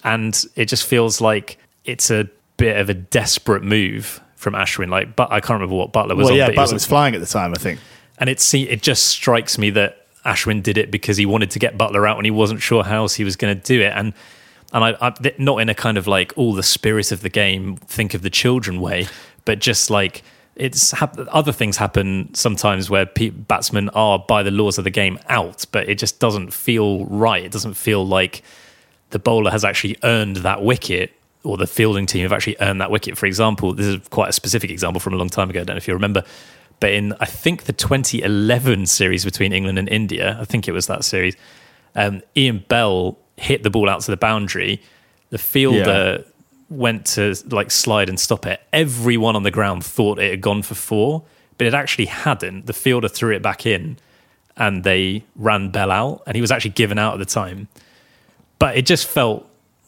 [0.03, 4.89] and it just feels like it's a bit of a desperate move from Ashwin.
[4.89, 6.37] Like, but I can't remember what Buttler was well, on.
[6.37, 7.79] yeah, but Buttler was- was flying at the time, I think.
[8.19, 11.59] and it see it just strikes me that Ashwin did it because he wanted to
[11.59, 13.91] get Buttler out and he wasn't sure how else he was going to do it
[13.95, 14.13] and
[14.71, 17.75] and I, I not in a kind of like all the spirit of the game
[17.77, 19.07] think of the children way
[19.45, 20.23] but just like
[20.55, 24.89] it's hap- other things happen sometimes where pe- batsmen are by the laws of the
[24.89, 28.41] game out but it just doesn't feel right it doesn't feel like
[29.09, 31.11] the bowler has actually earned that wicket
[31.43, 33.17] or the fielding team have actually earned that wicket.
[33.17, 35.61] For example, this is quite a specific example from a long time ago.
[35.61, 36.23] I don't know if you remember,
[36.79, 40.87] but in I think the 2011 series between England and India, I think it was
[40.87, 41.35] that series,
[41.95, 44.81] um, Ian Bell hit the ball out to the boundary.
[45.29, 46.23] The fielder
[46.69, 48.61] went to like slide and stop it.
[48.71, 51.23] Everyone on the ground thought it had gone for four,
[51.57, 52.65] but it actually hadn't.
[52.65, 53.97] The fielder threw it back in
[54.55, 57.67] and they ran Bell out, and he was actually given out at the time
[58.63, 59.45] but it just felt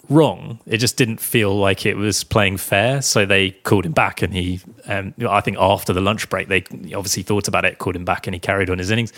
[0.10, 0.60] wrong.
[0.66, 3.02] It just didn't feel like it was playing fair.
[3.02, 6.64] So they called him back, and he, um, I think after the lunch break, they
[6.94, 9.14] obviously thought about it, called him back, and he carried on his innings.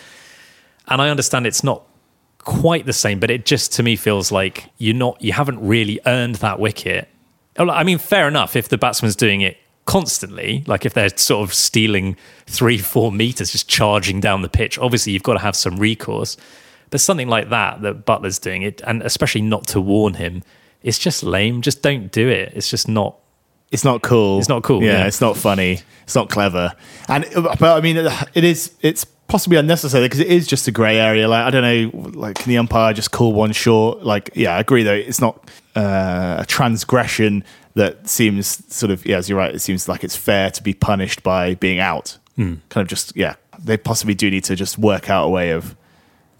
[0.87, 1.83] And I understand it's not
[2.39, 5.99] quite the same, but it just to me feels like you're not, you haven't really
[6.05, 7.09] earned that wicket
[7.57, 11.53] I mean, fair enough if the batsman's doing it constantly, like if they're sort of
[11.53, 12.15] stealing
[12.45, 14.77] three, four meters, just charging down the pitch.
[14.77, 16.37] Obviously, you've got to have some recourse.
[16.89, 20.43] But something like that that Buttler's doing it, and especially not to warn him,
[20.87, 21.61] it's just lame.
[21.61, 22.53] Just don't do it.
[22.55, 23.17] It's just not.
[23.71, 24.39] It's not cool.
[24.39, 25.07] It's not cool, Yeah, yeah.
[25.07, 25.81] it's not funny.
[26.03, 26.73] It's not clever.
[27.09, 27.97] And but I mean,
[28.33, 28.71] it is.
[28.81, 31.27] It's possibly unnecessary because it is just a grey area.
[31.27, 34.03] Like I don't know, like can the umpire just call one short?
[34.03, 34.93] Like yeah, I agree though.
[34.93, 37.43] It's not uh, a transgression
[37.75, 39.53] that seems sort of yeah, as you're right.
[39.53, 42.17] It seems like it's fair to be punished by being out.
[42.37, 43.35] Kind of just yeah.
[43.59, 45.75] They possibly do need to just work out a way of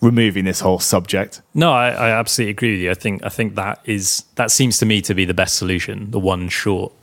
[0.02, 1.42] removing this whole subject.
[1.54, 2.92] No, I, I absolutely agree with you.
[2.92, 6.12] I think I think that is that seems to me to be the best solution,
[6.12, 6.94] the one short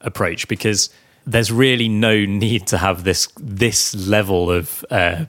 [0.00, 0.90] approach, because
[1.26, 5.24] there's really no need to have this this level of uh,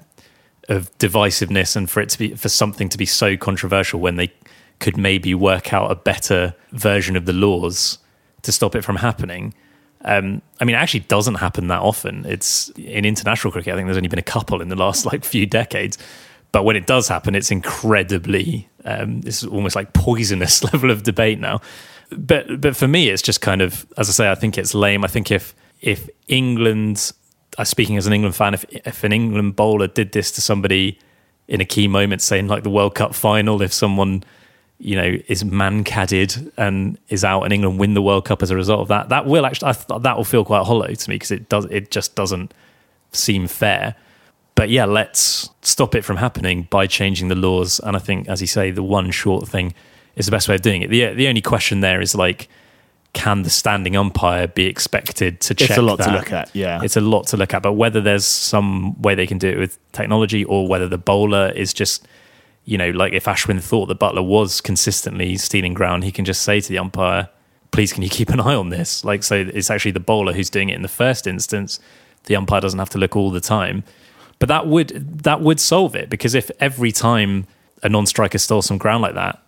[0.67, 4.31] of divisiveness and for it to be for something to be so controversial when they
[4.79, 7.97] could maybe work out a better version of the laws
[8.43, 9.53] to stop it from happening.
[10.05, 12.25] Um, I mean, it actually doesn't happen that often.
[12.25, 13.73] It's in international cricket.
[13.73, 15.97] I think there's only been a couple in the last like few decades.
[16.51, 18.67] But when it does happen, it's incredibly.
[18.85, 21.61] Um, it's almost like poisonous level of debate now.
[22.11, 24.31] But but for me, it's just kind of as I say.
[24.31, 25.03] I think it's lame.
[25.03, 27.11] I think if if England,
[27.57, 30.97] uh, speaking as an England fan, if if an England bowler did this to somebody
[31.47, 34.23] in a key moment, saying like the World Cup final, if someone
[34.79, 38.55] you know is mankaded and is out and England win the World Cup as a
[38.55, 41.31] result of that, that will actually th- that will feel quite hollow to me because
[41.31, 42.53] it does it just doesn't
[43.11, 43.95] seem fair.
[44.59, 47.79] But yeah, let's stop it from happening by changing the laws.
[47.79, 49.73] And I think, as you say, the one short thing
[50.17, 50.89] is the best way of doing it.
[50.89, 52.49] The the only question there is like,
[53.13, 55.69] can the standing umpire be expected to check?
[55.69, 56.53] It's a lot to look at.
[56.53, 59.47] Yeah, It's a lot to look at, but whether there's some way they can do
[59.47, 62.05] it with technology or whether the bowler is just,
[62.65, 66.41] you know, like if Ashwin thought that Buttler was consistently stealing ground, he can just
[66.41, 67.29] say to the umpire,
[67.71, 69.05] please, can you keep an eye on this?
[69.05, 71.79] Like, so it's actually the bowler who's doing it in the first instance.
[72.25, 73.85] The umpire doesn't have to look all the time.
[74.39, 77.45] But that would that would solve it because if every time
[77.83, 79.41] a non-striker stole some ground like that,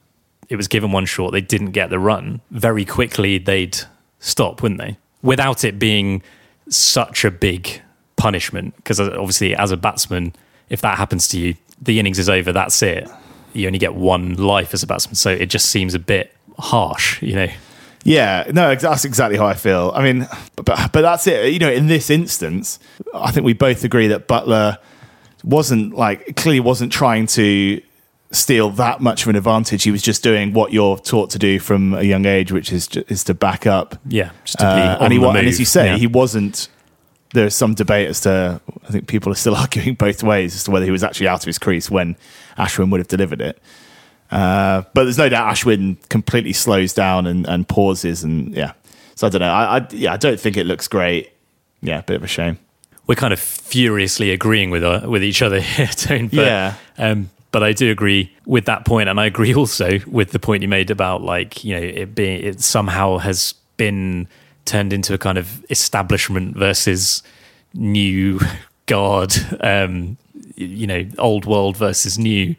[0.50, 2.42] it was given one short, they didn't get the run.
[2.52, 3.78] Very quickly, they'd
[4.20, 4.98] stop, wouldn't they?
[5.22, 6.22] Without it being
[6.70, 7.82] such a big
[8.18, 10.34] punishment, because obviously, as a batsman,
[10.70, 12.52] if that happens to you, the innings is over.
[12.52, 13.10] That's it.
[13.54, 17.22] You only get one life as a batsman, so it just seems a bit harsh,
[17.22, 17.48] you know.
[18.04, 19.91] Yeah, no, that's exactly how I feel.
[19.95, 21.54] I mean, but, but that's it.
[21.54, 22.80] You know, in this instance,
[23.14, 24.78] I think we both agree that Buttler
[25.43, 27.82] wasn't like clearly wasn't trying to
[28.32, 29.84] steal that much of an advantage.
[29.84, 32.88] He was just doing what you're taught to do from a young age, which is
[33.08, 33.99] is to back up.
[34.08, 35.97] Yeah, just to be Uh, and, he, wa- and as you say, Yeah.
[35.97, 36.70] he wasn't.
[37.34, 38.60] There's some debate as to.
[38.88, 41.41] I think people are still arguing both ways as to whether he was actually out
[41.41, 42.16] of his crease when
[42.58, 43.62] Ashwin would have delivered it.
[44.32, 48.74] Uh, but there's no doubt Ashwin completely slows down and, and pauses, and yeah.
[49.16, 49.52] So I don't know.
[49.52, 51.32] I, I yeah, I don't think it looks great.
[51.82, 52.58] Yeah, a bit of a shame.
[53.08, 56.28] we're kind of furiously agreeing with uh, with each other here, Tone.
[56.28, 56.76] But, Yeah.
[56.98, 60.62] Um, but I do agree with that point, and I agree also with the point
[60.62, 64.28] you made about like you know it being it somehow has been
[64.66, 67.24] turned into a kind of establishment versus
[67.74, 68.40] new
[68.86, 70.18] guard, um,
[70.56, 72.56] you know, old world versus new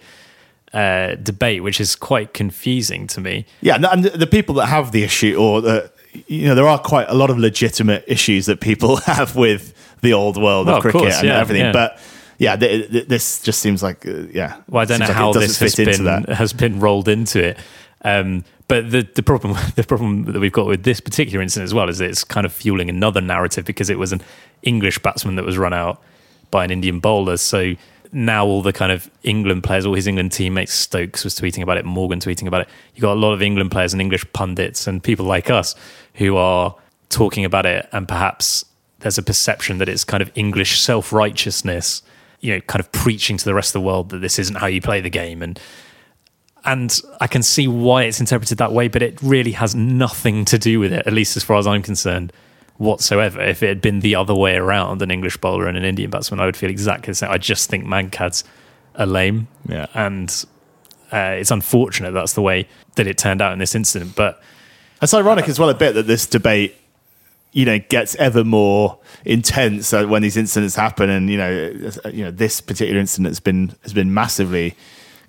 [0.72, 3.44] uh, debate, which is quite confusing to me.
[3.60, 5.90] Yeah, and- and the people that have the issue, or the,
[6.26, 10.12] you know, there are quite a lot of legitimate issues that people have with the
[10.12, 11.66] old world Well, of of cricket course, and yeah, everything.
[11.66, 11.72] yeah.
[11.72, 11.98] But
[12.38, 14.56] yeah, th- th- this just seems like uh, yeah.
[14.68, 16.28] Well, I don't know like how this has been that.
[16.28, 17.58] has been rolled into it.
[18.04, 21.74] Um, but the the problem the problem that we've got with this particular incident as
[21.74, 24.22] well is that it's kind of fueling another narrative because it was an
[24.62, 26.02] English batsman that was run out
[26.50, 27.36] by an Indian bowler.
[27.36, 27.74] So
[28.12, 31.78] now all the kind of England players, all his England teammates, Stokes was tweeting about
[31.78, 32.68] it, Morgan tweeting about it.
[32.94, 35.74] You got a lot of England players and English pundits and people like us
[36.14, 36.76] who are
[37.08, 38.64] talking about it, and perhaps
[39.00, 42.02] there's a perception that it's kind of English self righteousness,
[42.40, 44.66] you know, kind of preaching to the rest of the world that this isn't how
[44.66, 45.58] you play the game, and
[46.64, 50.58] and I can see why it's interpreted that way, but it really has nothing to
[50.58, 52.32] do with it, at least as far as I'm concerned,
[52.78, 53.40] whatsoever.
[53.40, 56.40] If it had been the other way around, an English bowler and an Indian batsman,
[56.40, 57.30] I would feel exactly the same.
[57.30, 58.44] I just think Mankads
[58.96, 59.48] are lame.
[59.68, 59.86] Yeah.
[59.94, 60.44] And
[61.12, 62.66] uh, it's unfortunate that's the way
[62.96, 64.14] that it turned out in this incident.
[64.16, 64.42] But
[65.00, 66.74] It's ironic as well a bit that this debate,
[67.52, 72.08] you know, gets ever more intense uh, when these incidents happen, and you know, uh,
[72.08, 74.74] you know, this particular incident has been has been massively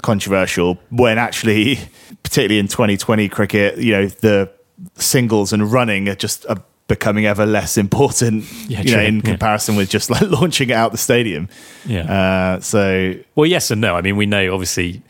[0.02, 0.80] controversial.
[0.90, 1.80] When actually,
[2.24, 4.50] particularly in 2020 cricket, you know, the
[4.96, 6.64] singles and running are just are
[6.94, 8.46] becoming ever less important.
[8.68, 9.22] Yeah, you know, in yeah.
[9.22, 11.50] comparison with just like launching it out the stadium.
[11.86, 12.56] yeah.
[12.56, 13.96] Uh, so Well, yes and no.
[13.96, 15.02] I mean, we know obviously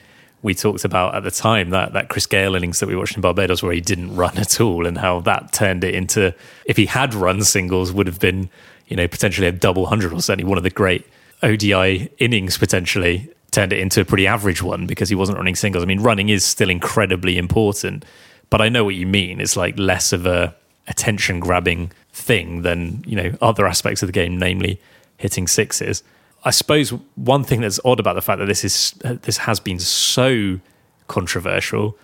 [0.42, 3.22] we talked about at the time that that Chris Gayle innings that we watched in
[3.22, 6.34] Barbados where he didn't run at all, and how that turned it into
[6.66, 8.50] if he had run singles would have been
[8.88, 11.06] you know potentially a double hundred or certainly one of the great
[11.44, 15.84] ODI innings potentially turned it into a pretty average one because he wasn't running singles.
[15.84, 18.04] I mean, running is still incredibly important,
[18.50, 19.40] but I know what you mean.
[19.40, 20.56] It's like less of a
[20.88, 24.80] attention grabbing thing than you know other aspects of the game, namely
[25.18, 26.04] hitting sixes.
[26.46, 29.80] I suppose one thing that's odd about the fact that this is this has been
[29.80, 30.60] so
[31.08, 31.98] controversial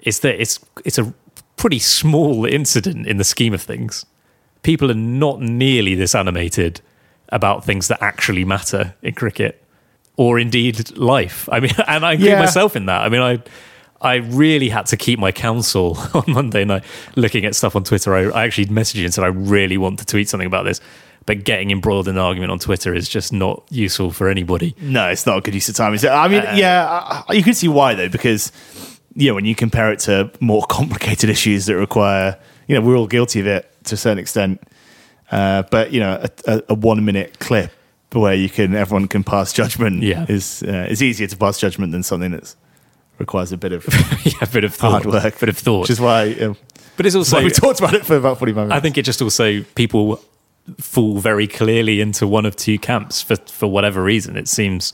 [0.00, 1.12] is that it's it's a
[1.56, 4.04] pretty small incident in the scheme of things.
[4.62, 6.80] People are not nearly this animated
[7.30, 9.62] about things that actually matter in cricket
[10.16, 11.48] or indeed life.
[11.52, 12.40] I mean, and I include Yeah.
[12.40, 13.02] myself in that.
[13.02, 13.42] I mean, I
[14.00, 16.84] I really had to keep my counsel on Monday night
[17.16, 18.14] looking at stuff on Twitter.
[18.14, 20.80] I, I actually messaged you and said I really want to tweet something about this,
[21.24, 24.74] but getting embroiled in an argument on Twitter is just not useful for anybody.
[24.80, 25.94] No, it's not a good use of time.
[25.94, 26.10] Is it?
[26.10, 28.52] I mean, yeah, I- I- you can see why though, because
[29.14, 32.38] you know when you compare it to more complicated issues that require,
[32.68, 34.60] you know, we're all guilty of it to a certain extent.
[35.32, 37.72] Uh, but you know, a, a, a one-minute clip
[38.12, 40.24] where you can everyone can pass judgment Yeah.
[40.28, 42.54] is uh, is easier to pass judgment than something that
[43.18, 43.86] requires a bit of
[44.24, 45.82] yeah, a bit of thought, hard work, bit of thought.
[45.82, 46.56] Which is why, um,
[46.96, 48.72] but it's also we talked about it for about forty minutes.
[48.72, 50.20] I think it just also people
[50.78, 54.36] fall very clearly into one of two camps for for whatever reason.
[54.36, 54.92] It seems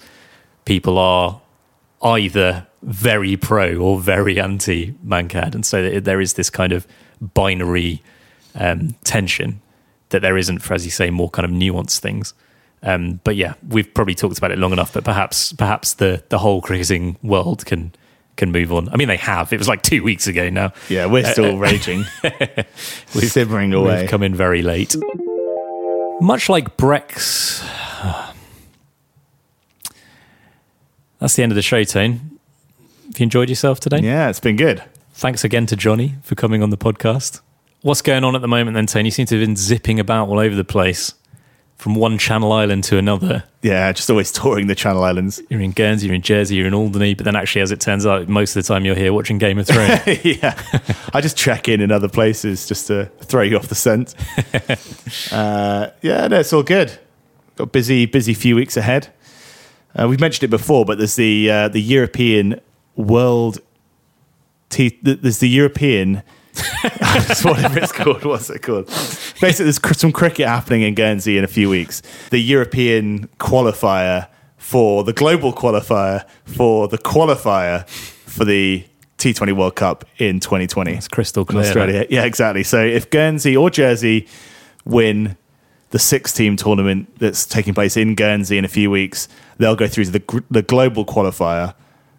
[0.65, 1.41] people are
[2.03, 6.87] either very pro or very anti Mankad, and so there is this kind of
[7.21, 8.03] binary
[8.55, 9.61] um, tension
[10.11, 12.35] that there isn't for, as you say, more kind of nuanced things.
[12.83, 14.93] Um, but yeah, we've probably talked about it long enough.
[14.93, 17.93] But perhaps perhaps the the whole cricketing world can
[18.37, 18.89] can move on.
[18.89, 19.53] I mean, they have.
[19.53, 20.73] It was like two weeks ago now.
[20.89, 22.05] yeah, we're still uh, raging,
[23.15, 24.03] we're simmering away.
[24.03, 24.97] We've come in very late.
[26.21, 27.63] Much like Brex.
[31.19, 32.39] That's the end of the show, Tone.
[33.07, 34.01] Have you enjoyed yourself today?
[34.01, 34.83] yeah, it's been good.
[35.15, 37.41] Thanks again to Johnny for coming on the podcast.
[37.83, 39.05] What's going on at the moment then, Tone?
[39.05, 41.15] You seem to have been zipping about all over the place
[41.83, 43.43] from one Channel Island to another.
[43.61, 45.43] Yeah, just always touring the Channel Islands.
[45.49, 48.07] You're in Guernsey, you're in Jersey, you're in Alderney, but then actually, as it turns
[48.07, 50.01] out, most of the time you're here watching Game of Thrones.
[50.25, 50.57] yeah,
[51.13, 54.15] I just check in in other places just to throw you off the scent.
[55.33, 56.97] uh, yeah, no, it's all good.
[57.57, 59.13] Got a busy, busy few weeks ahead.
[59.97, 62.61] Uh, we've mentioned it before, but there's the uh, the European
[62.95, 63.59] World.
[64.71, 66.23] T- there's the European.
[67.43, 68.25] Whatever it's called.
[68.25, 68.87] What's it called?
[68.87, 72.03] Basically, there's cr- some cricket happening in Guernsey in a few weeks.
[72.31, 74.29] The European qualifier
[74.59, 78.85] for the global qualifier for the qualifier for the
[79.19, 80.93] T20 World Cup in 2020.
[80.93, 81.63] It's crystal clear.
[81.63, 82.07] Australia.
[82.11, 82.63] Yeah, exactly.
[82.65, 84.27] So if Guernsey or Jersey
[84.85, 85.37] win
[85.91, 89.29] the six team tournament that's taking place in Guernsey in a few weeks,
[89.59, 91.75] they'll go through to the, the global qualifier,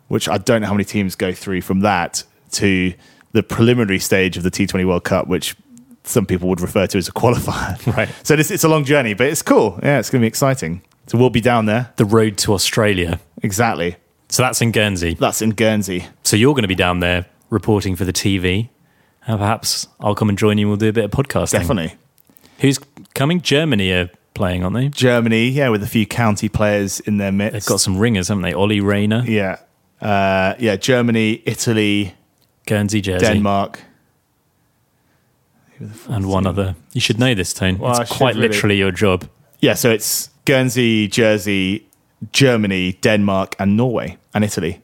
[0.07, 2.93] which I don't know how many teams go through from that to
[3.34, 5.55] the preliminary stage of the T20 World Cup, which
[6.03, 7.77] some people would refer to as a qualifier.
[7.95, 8.09] Right.
[8.23, 9.79] So it's, it's a long journey, but it's cool.
[9.84, 10.81] Yeah, it's going to be exciting.
[11.07, 11.91] So we'll be down there.
[11.97, 13.19] The road to Australia.
[13.41, 13.97] Exactly.
[14.29, 15.13] So that's in Guernsey.
[15.15, 16.05] That's in Guernsey.
[16.23, 18.69] So you're going to be down there reporting for the TV.
[19.27, 21.51] And perhaps I'll come and join you and we'll do a bit of podcasting.
[21.59, 21.95] Definitely.
[22.59, 22.79] Who's
[23.13, 23.41] coming?
[23.41, 24.89] Germany are playing, aren't they?
[24.89, 27.53] Germany, yeah, with a few county players in their midst.
[27.53, 28.53] They've got some ringers, haven't they?
[28.53, 29.57] Ollie Rayner, Yeah.
[30.01, 32.13] Uh, yeah, Germany, Italy,
[32.66, 33.80] Guernsey, Jersey, Denmark.
[36.07, 36.76] and one other.
[36.93, 37.78] You should know this, Tone.
[37.78, 38.49] Well, it's should quite really.
[38.49, 39.28] literally your job.
[39.59, 41.88] Yeah, so it's Guernsey, Jersey,
[42.32, 44.82] Germany, Denmark, and Norway, and Italy.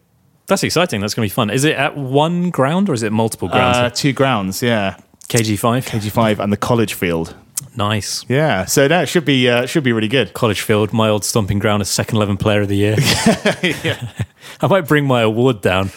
[0.48, 1.00] That's exciting.
[1.02, 1.50] That's going to be fun.
[1.52, 3.78] Is it at one ground or is it multiple grounds?
[3.78, 4.98] Uh, two grounds, yeah.
[5.28, 5.86] KG5.
[5.88, 7.36] KG5 and the college field.
[7.76, 8.26] Nice.
[8.28, 10.34] Yeah, so that should be uh, should be really good.
[10.34, 12.96] College Field, my old stomping ground, as second 11 player of the year.
[14.62, 15.92] I might bring my award down.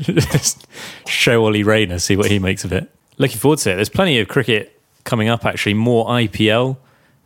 [0.00, 0.66] Just
[1.06, 2.90] show Ollie Rayner, see what he makes of it.
[3.18, 3.76] Looking forward to it.
[3.76, 5.74] There's plenty of cricket coming up, actually.
[5.74, 6.76] More IPL.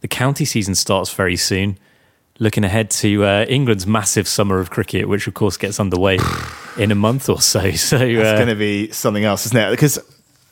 [0.01, 1.78] The county season starts very soon.
[2.38, 6.18] Looking ahead to uh, England's massive summer of cricket, which of course gets underway
[6.76, 7.70] in a month or so.
[7.76, 9.70] So It's uh, going to be something else, isn't it?
[9.70, 9.99] Because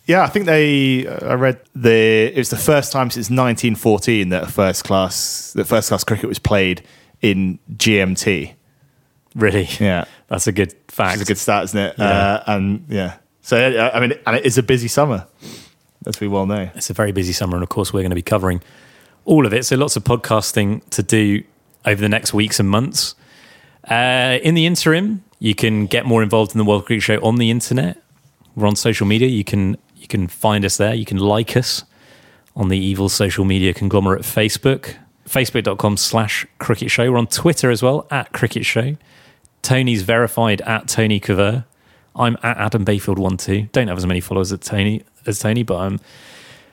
[0.07, 1.07] yeah, I think they.
[1.07, 2.27] I read the.
[2.35, 6.29] It was the first time since 1914 that a first class that first class cricket
[6.29, 6.83] was played
[7.23, 8.55] in GMT.
[9.35, 11.15] Really, Yeah, that's a good fact.
[11.15, 11.95] It's a good start, isn't it?
[11.99, 12.05] Yeah.
[12.05, 15.27] Uh, and yeah, so I mean, and it is a busy summer,
[16.07, 16.71] as we well know.
[16.75, 18.63] It's a very busy summer, and of course, we're going to be covering
[19.25, 19.65] all of it.
[19.65, 21.43] So, lots of podcasting to do
[21.85, 23.15] over the next weeks and months.
[23.89, 27.37] Uh, in the interim, you can get more involved in the World Cricket Show on
[27.37, 28.01] the internet.
[28.55, 29.29] We're on social media.
[29.29, 30.95] You can you can find us there.
[30.95, 31.85] You can like us
[32.57, 37.11] on the evil social media conglomerate Facebook, facebook.com slash cricket show.
[37.11, 38.97] We're on Twitter as well, at cricket show.
[39.63, 41.65] Tony's verified at Tony Cover.
[42.17, 43.69] I'm at Adam Bayfield one two.
[43.73, 45.99] Don't have as many followers as Tony as Tony, but I'm Or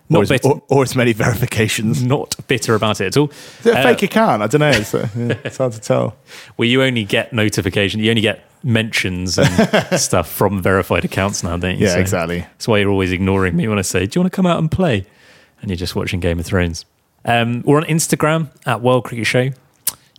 [0.10, 2.02] not as, bitter, or, or as many verifications.
[2.02, 3.30] not bitter about it at all.
[3.60, 4.42] Is it a Uh, fake account?
[4.42, 4.70] I don't know.
[4.70, 6.16] It's, uh, yeah, it's hard to tell.
[6.58, 8.00] Well, you only get notification.
[8.00, 9.50] You only get mentions and
[10.00, 11.86] stuff from verified accounts now, don't you?
[11.86, 12.40] Yeah, So exactly.
[12.40, 14.58] That's why you're always ignoring me when I say, "Do you want to come out
[14.60, 15.06] and play?"
[15.62, 16.86] And you're just watching Game of Thrones.
[17.26, 19.50] Um, we're on Instagram at World Cricket Show.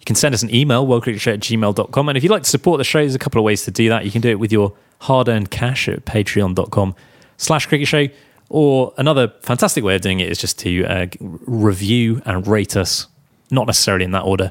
[0.08, 2.08] Can send us an email, worldcricketshow at gmail.com.
[2.08, 3.90] And if you'd like to support the show, there's a couple of ways to do
[3.90, 4.06] that.
[4.06, 6.94] You can do it with your hard-earned cash at patreon.com
[7.36, 8.06] slash cricket show.
[8.48, 13.06] Or another fantastic way of doing it is just to uh, review and rate us,
[13.50, 14.50] not necessarily in that order,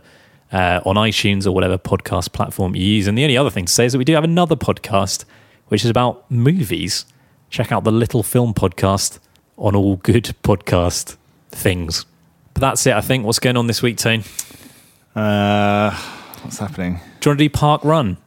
[0.51, 3.07] uh, on iTunes or whatever podcast platform you use.
[3.07, 5.25] And the only other thing to say is that we do have another podcast,
[5.69, 7.07] which is about movies.
[7.49, 9.17] Check out the Little Film Podcast
[9.57, 11.17] on all good podcast
[11.49, 12.05] things.
[12.53, 13.25] But that's it, I think.
[13.25, 14.23] What's going on this week, Tone?
[15.17, 15.91] Uh,
[16.43, 16.93] what's happening?
[16.93, 18.17] Do you want to do Park Run?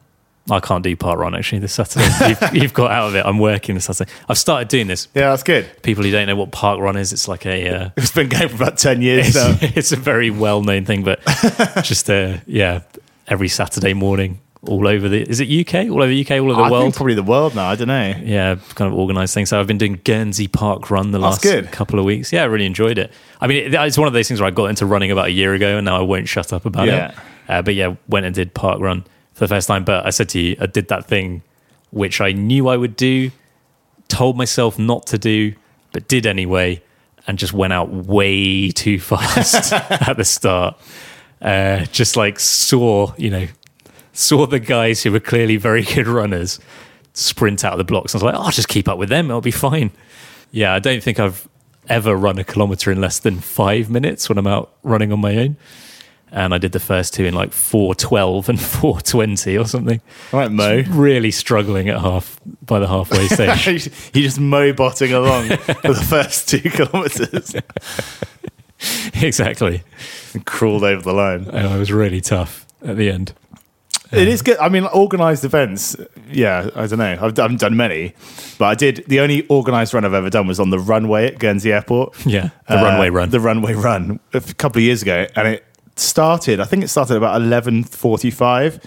[0.49, 2.05] I can't do Park Run actually this Saturday.
[2.29, 3.25] you've, you've got out of it.
[3.25, 4.11] I'm working this Saturday.
[4.27, 5.07] I've started doing this.
[5.13, 5.69] Yeah, that's good.
[5.83, 8.49] People who don't know what Park Run is, it's like a uh, It's been going
[8.49, 9.55] for about 10 years now.
[9.61, 11.21] it's, it's a very well known thing, but
[11.83, 12.81] just uh, yeah,
[13.27, 16.67] every Saturday morning, all over the is it UK, all over UK, all over the
[16.67, 16.83] I world.
[16.83, 17.67] think probably the world now.
[17.67, 18.13] I don't know.
[18.23, 19.45] yeah, kind of organised thing.
[19.47, 22.31] So I've been doing Guernsey Park Run the last couple of weeks.
[22.31, 23.11] Yeah, I really enjoyed it.
[23.39, 25.31] I mean, it, it's one of those things where I got into running about a
[25.31, 27.09] year ago, and now I won't shut up about Yeah.
[27.11, 27.15] it.
[27.49, 29.03] Uh, but yeah, went and did Park Run
[29.33, 29.83] for the first time.
[29.83, 31.41] But I said to you, I did that thing
[31.89, 33.31] which I knew I would do,
[34.07, 35.53] told myself not to do,
[35.91, 36.81] but did anyway,
[37.27, 40.77] and just went out way too fast at the start.
[41.41, 43.47] Uh, just like saw, you know,
[44.13, 46.59] saw the guys who were clearly very good runners
[47.13, 48.13] sprint out of the blocks.
[48.13, 49.31] I was like, oh, I'll just keep up with them.
[49.31, 49.91] I'll be fine.
[50.51, 51.47] Yeah, I don't think I've
[51.89, 55.35] ever run a kilometer in less than five minutes when I'm out running on my
[55.37, 55.57] own.
[56.33, 60.01] And I did the first two in like 412 and 420 or something.
[60.31, 60.83] All right, Mo.
[60.89, 63.87] Really struggling at half by the halfway stage.
[64.13, 67.55] You're just mo botting along for the first two kilometres
[69.21, 69.83] exactly.
[70.33, 71.47] and crawled over the line.
[71.47, 73.33] Oh, and I was really tough at the end.
[74.11, 74.57] It is good.
[74.57, 75.95] I mean, organised events.
[76.29, 77.17] Yeah, I don't know.
[77.21, 78.13] I've, I haven't done many,
[78.57, 79.05] but I did.
[79.07, 82.25] The only organised run I've ever done was on the runway at Guernsey Airport.
[82.25, 83.29] Yeah, the Uh, runway run.
[83.29, 86.59] The runway run a couple of years ago, and it started.
[86.59, 88.79] I think it started about eleven forty-five,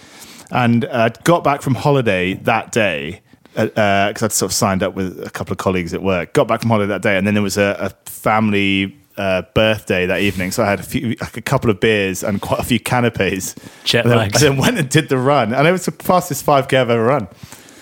[0.50, 3.20] and uh, got back from holiday that day
[3.54, 6.32] because I'd sort of signed up with a couple of colleagues at work.
[6.34, 8.98] Got back from holiday that day, and then there was a, a family.
[9.16, 12.40] Uh, birthday that evening, so I had a few, like a couple of beers and
[12.40, 13.54] quite a few canapes.
[13.84, 14.42] Jet and then, lags.
[14.42, 16.90] and then went and did the run, and it was the fastest five k I've
[16.90, 17.28] ever run.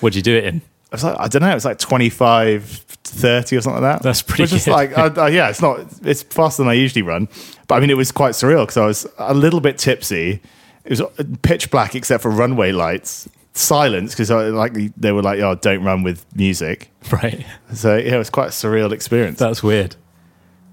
[0.01, 0.57] What'd you do it in?
[0.57, 0.63] It
[0.93, 4.03] was like I don't know, it was like 25, 30 or something like that.
[4.03, 7.03] That's pretty Which is like, uh, uh, yeah, it's not, it's faster than I usually
[7.03, 7.29] run.
[7.67, 10.41] But I mean, it was quite surreal because I was a little bit tipsy.
[10.85, 11.03] It was
[11.43, 16.03] pitch black except for runway lights, silence because like they were like, oh, don't run
[16.03, 16.91] with music.
[17.11, 17.47] Right.
[17.73, 19.39] So yeah, it was quite a surreal experience.
[19.39, 19.97] That's weird.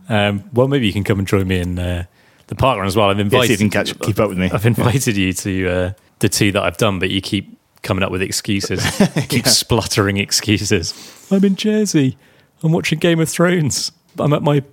[0.10, 2.05] Um, well, maybe you can come and join me in uh,
[2.47, 3.10] the park run as well.
[3.10, 4.49] I've Yes, invited you can catch, keep up with me.
[4.51, 8.12] I've invited you to uh, the two that I've done, but you keep coming up
[8.12, 8.84] with excuses.
[9.30, 10.93] keep spluttering excuses.
[11.32, 12.18] I'm in Jersey.
[12.64, 13.91] I'm watching Game of Thrones.
[14.18, 14.64] I'm at my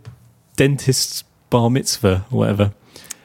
[0.57, 2.73] dentist's bar mitzvah or whatever.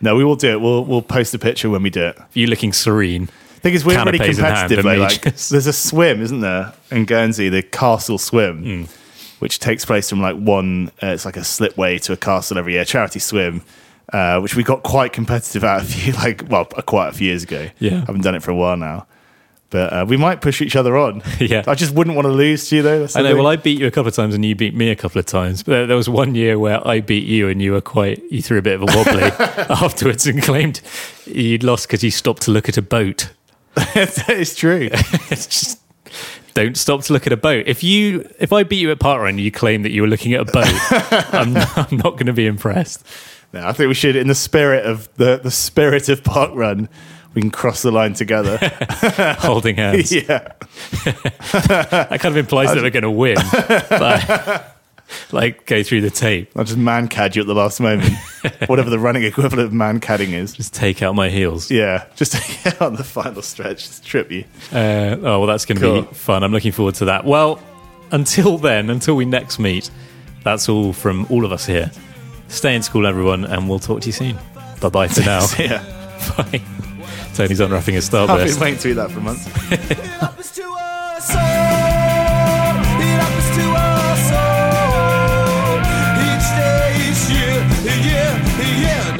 [0.01, 0.61] No, we will do it.
[0.61, 2.17] We'll we'll post a picture when we do it.
[2.33, 3.27] You looking serene.
[3.61, 4.85] thing is, we're really in hand competitive.
[4.85, 8.83] and like, there's a swim, isn't there, in Guernsey, the Castle Swim, Hmm.
[9.41, 10.91] Which takes place from like one.
[11.01, 13.63] Uh, it's like a slipway to a castle every year, charity swim,
[14.13, 17.41] uh, which we got quite competitive at a few, like well, quite a few years
[17.43, 17.67] ago.
[17.79, 17.97] Yeah.
[17.97, 19.07] I haven't done it for a while now,
[19.71, 21.23] but uh, we might push each other on.
[21.39, 21.63] Yeah.
[21.65, 22.99] I just wouldn't want to lose to you though.
[22.99, 23.29] That's I know.
[23.29, 23.37] thing.
[23.37, 25.25] Well, I beat you a couple of times, and you beat me a couple of
[25.25, 25.63] times.
[25.63, 28.21] But there, was one year where I beat you, and you were quite.
[28.31, 29.23] You threw a bit of a wobbly
[29.71, 30.81] afterwards, and claimed
[31.25, 33.31] you'd lost because you stopped to look at a boat.
[33.75, 34.89] it's true.
[34.91, 35.81] It's just
[36.53, 37.65] don't stop to look at a boat.
[37.67, 40.33] If you, if I beat you at parkrun, and you claim that you were looking
[40.33, 43.05] at a boat, I'm, I'm not going to be impressed.
[43.53, 46.87] No, I think we should, in the spirit of the the spirit of park run,
[47.33, 48.57] we can cross the line together.
[49.39, 50.11] Holding hands.
[50.11, 50.53] yeah.
[51.03, 53.35] That kind of implies that we're going to win.
[53.89, 54.77] But,
[55.31, 58.13] like go through the tape, I'll just mankad you at the last moment.
[58.67, 60.53] Whatever the running equivalent of mankading is.
[60.53, 61.69] just take out my heels.
[61.71, 64.45] Yeah, just take it out on the final stretch, just trip you.
[64.71, 66.01] Uh, oh well, that's going to Cool.
[66.03, 66.43] be fun.
[66.43, 67.25] I'm looking forward to that.
[67.25, 67.61] Well,
[68.11, 69.89] until then, until we next meet,
[70.43, 71.91] that's all from all of us here.
[72.47, 74.37] Stay in school, everyone, and we'll talk to you soon.
[74.81, 75.45] Bye bye for now.
[75.59, 75.83] yeah,
[76.37, 76.61] Bye.
[77.33, 78.59] Tony's unwrapping a I've been starburst.
[78.59, 79.47] waiting to eat that for months.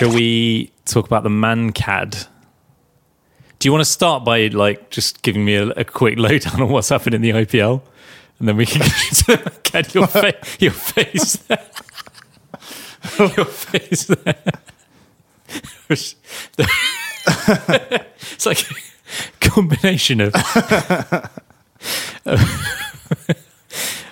[0.00, 2.26] Talk about the Mankad.
[3.58, 6.70] Do you want to start by like just giving me a, a quick lowdown on
[6.70, 7.82] what's happened in the IPL,
[8.38, 9.92] and then we can get to the Mankad.
[9.92, 11.66] Your, fa- your face there.
[13.36, 14.42] your face there.
[15.90, 16.16] it's
[18.46, 18.74] like a
[19.40, 20.32] combination of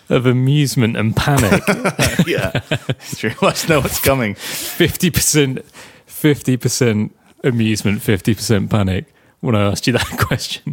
[0.08, 1.62] of amusement and panic.
[2.26, 3.32] yeah, it's true.
[3.42, 4.34] Let's know what's coming.
[4.34, 5.64] Fifty percent,
[6.06, 9.06] fifty percent amusement, fifty percent panic.
[9.40, 10.72] When I asked you that question,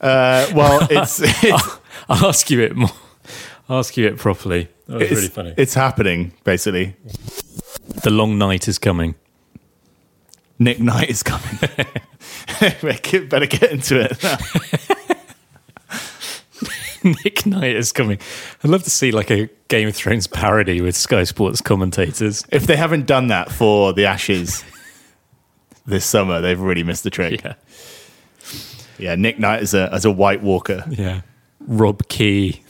[0.00, 2.90] Uh, well, it's it's, I'll, ask you it more.
[3.68, 4.68] I'll ask you it properly.
[4.86, 5.54] That was it's, really funny.
[5.56, 6.32] it's happening.
[6.44, 6.96] Basically,
[8.02, 9.14] the long night is coming.
[10.58, 11.58] Nick Knight is coming.
[12.60, 14.96] Better get into it.
[17.24, 18.18] Nick Knight is coming.
[18.62, 22.44] I'd love to see like a Game of Thrones parody with Sky Sports commentators.
[22.50, 24.64] if they haven't done that for the Ashes
[25.86, 27.42] this summer, they've really missed the trick.
[27.44, 27.54] Yeah,
[28.98, 30.84] Yeah, Nick Knight as a as a White Walker.
[30.88, 31.22] yeah.
[31.60, 32.62] Rob Key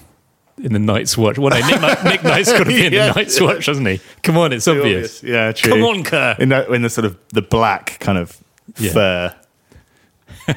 [0.63, 1.39] in the Night's Watch.
[1.39, 3.09] Well, no, Nick, Knight, Nick Knight's got to be in Yeah.
[3.09, 4.01] the Night's Watch, hasn't he?
[4.23, 5.23] Come on, it's obvious.
[5.23, 5.73] Yeah, true.
[5.73, 6.37] Come on, Kerr.
[6.39, 8.37] In that, in the sort of the black kind of
[8.79, 8.93] Yeah.
[8.93, 9.35] fur.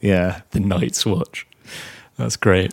[0.00, 0.40] yeah.
[0.50, 1.46] The Night's Watch.
[2.16, 2.72] That's great.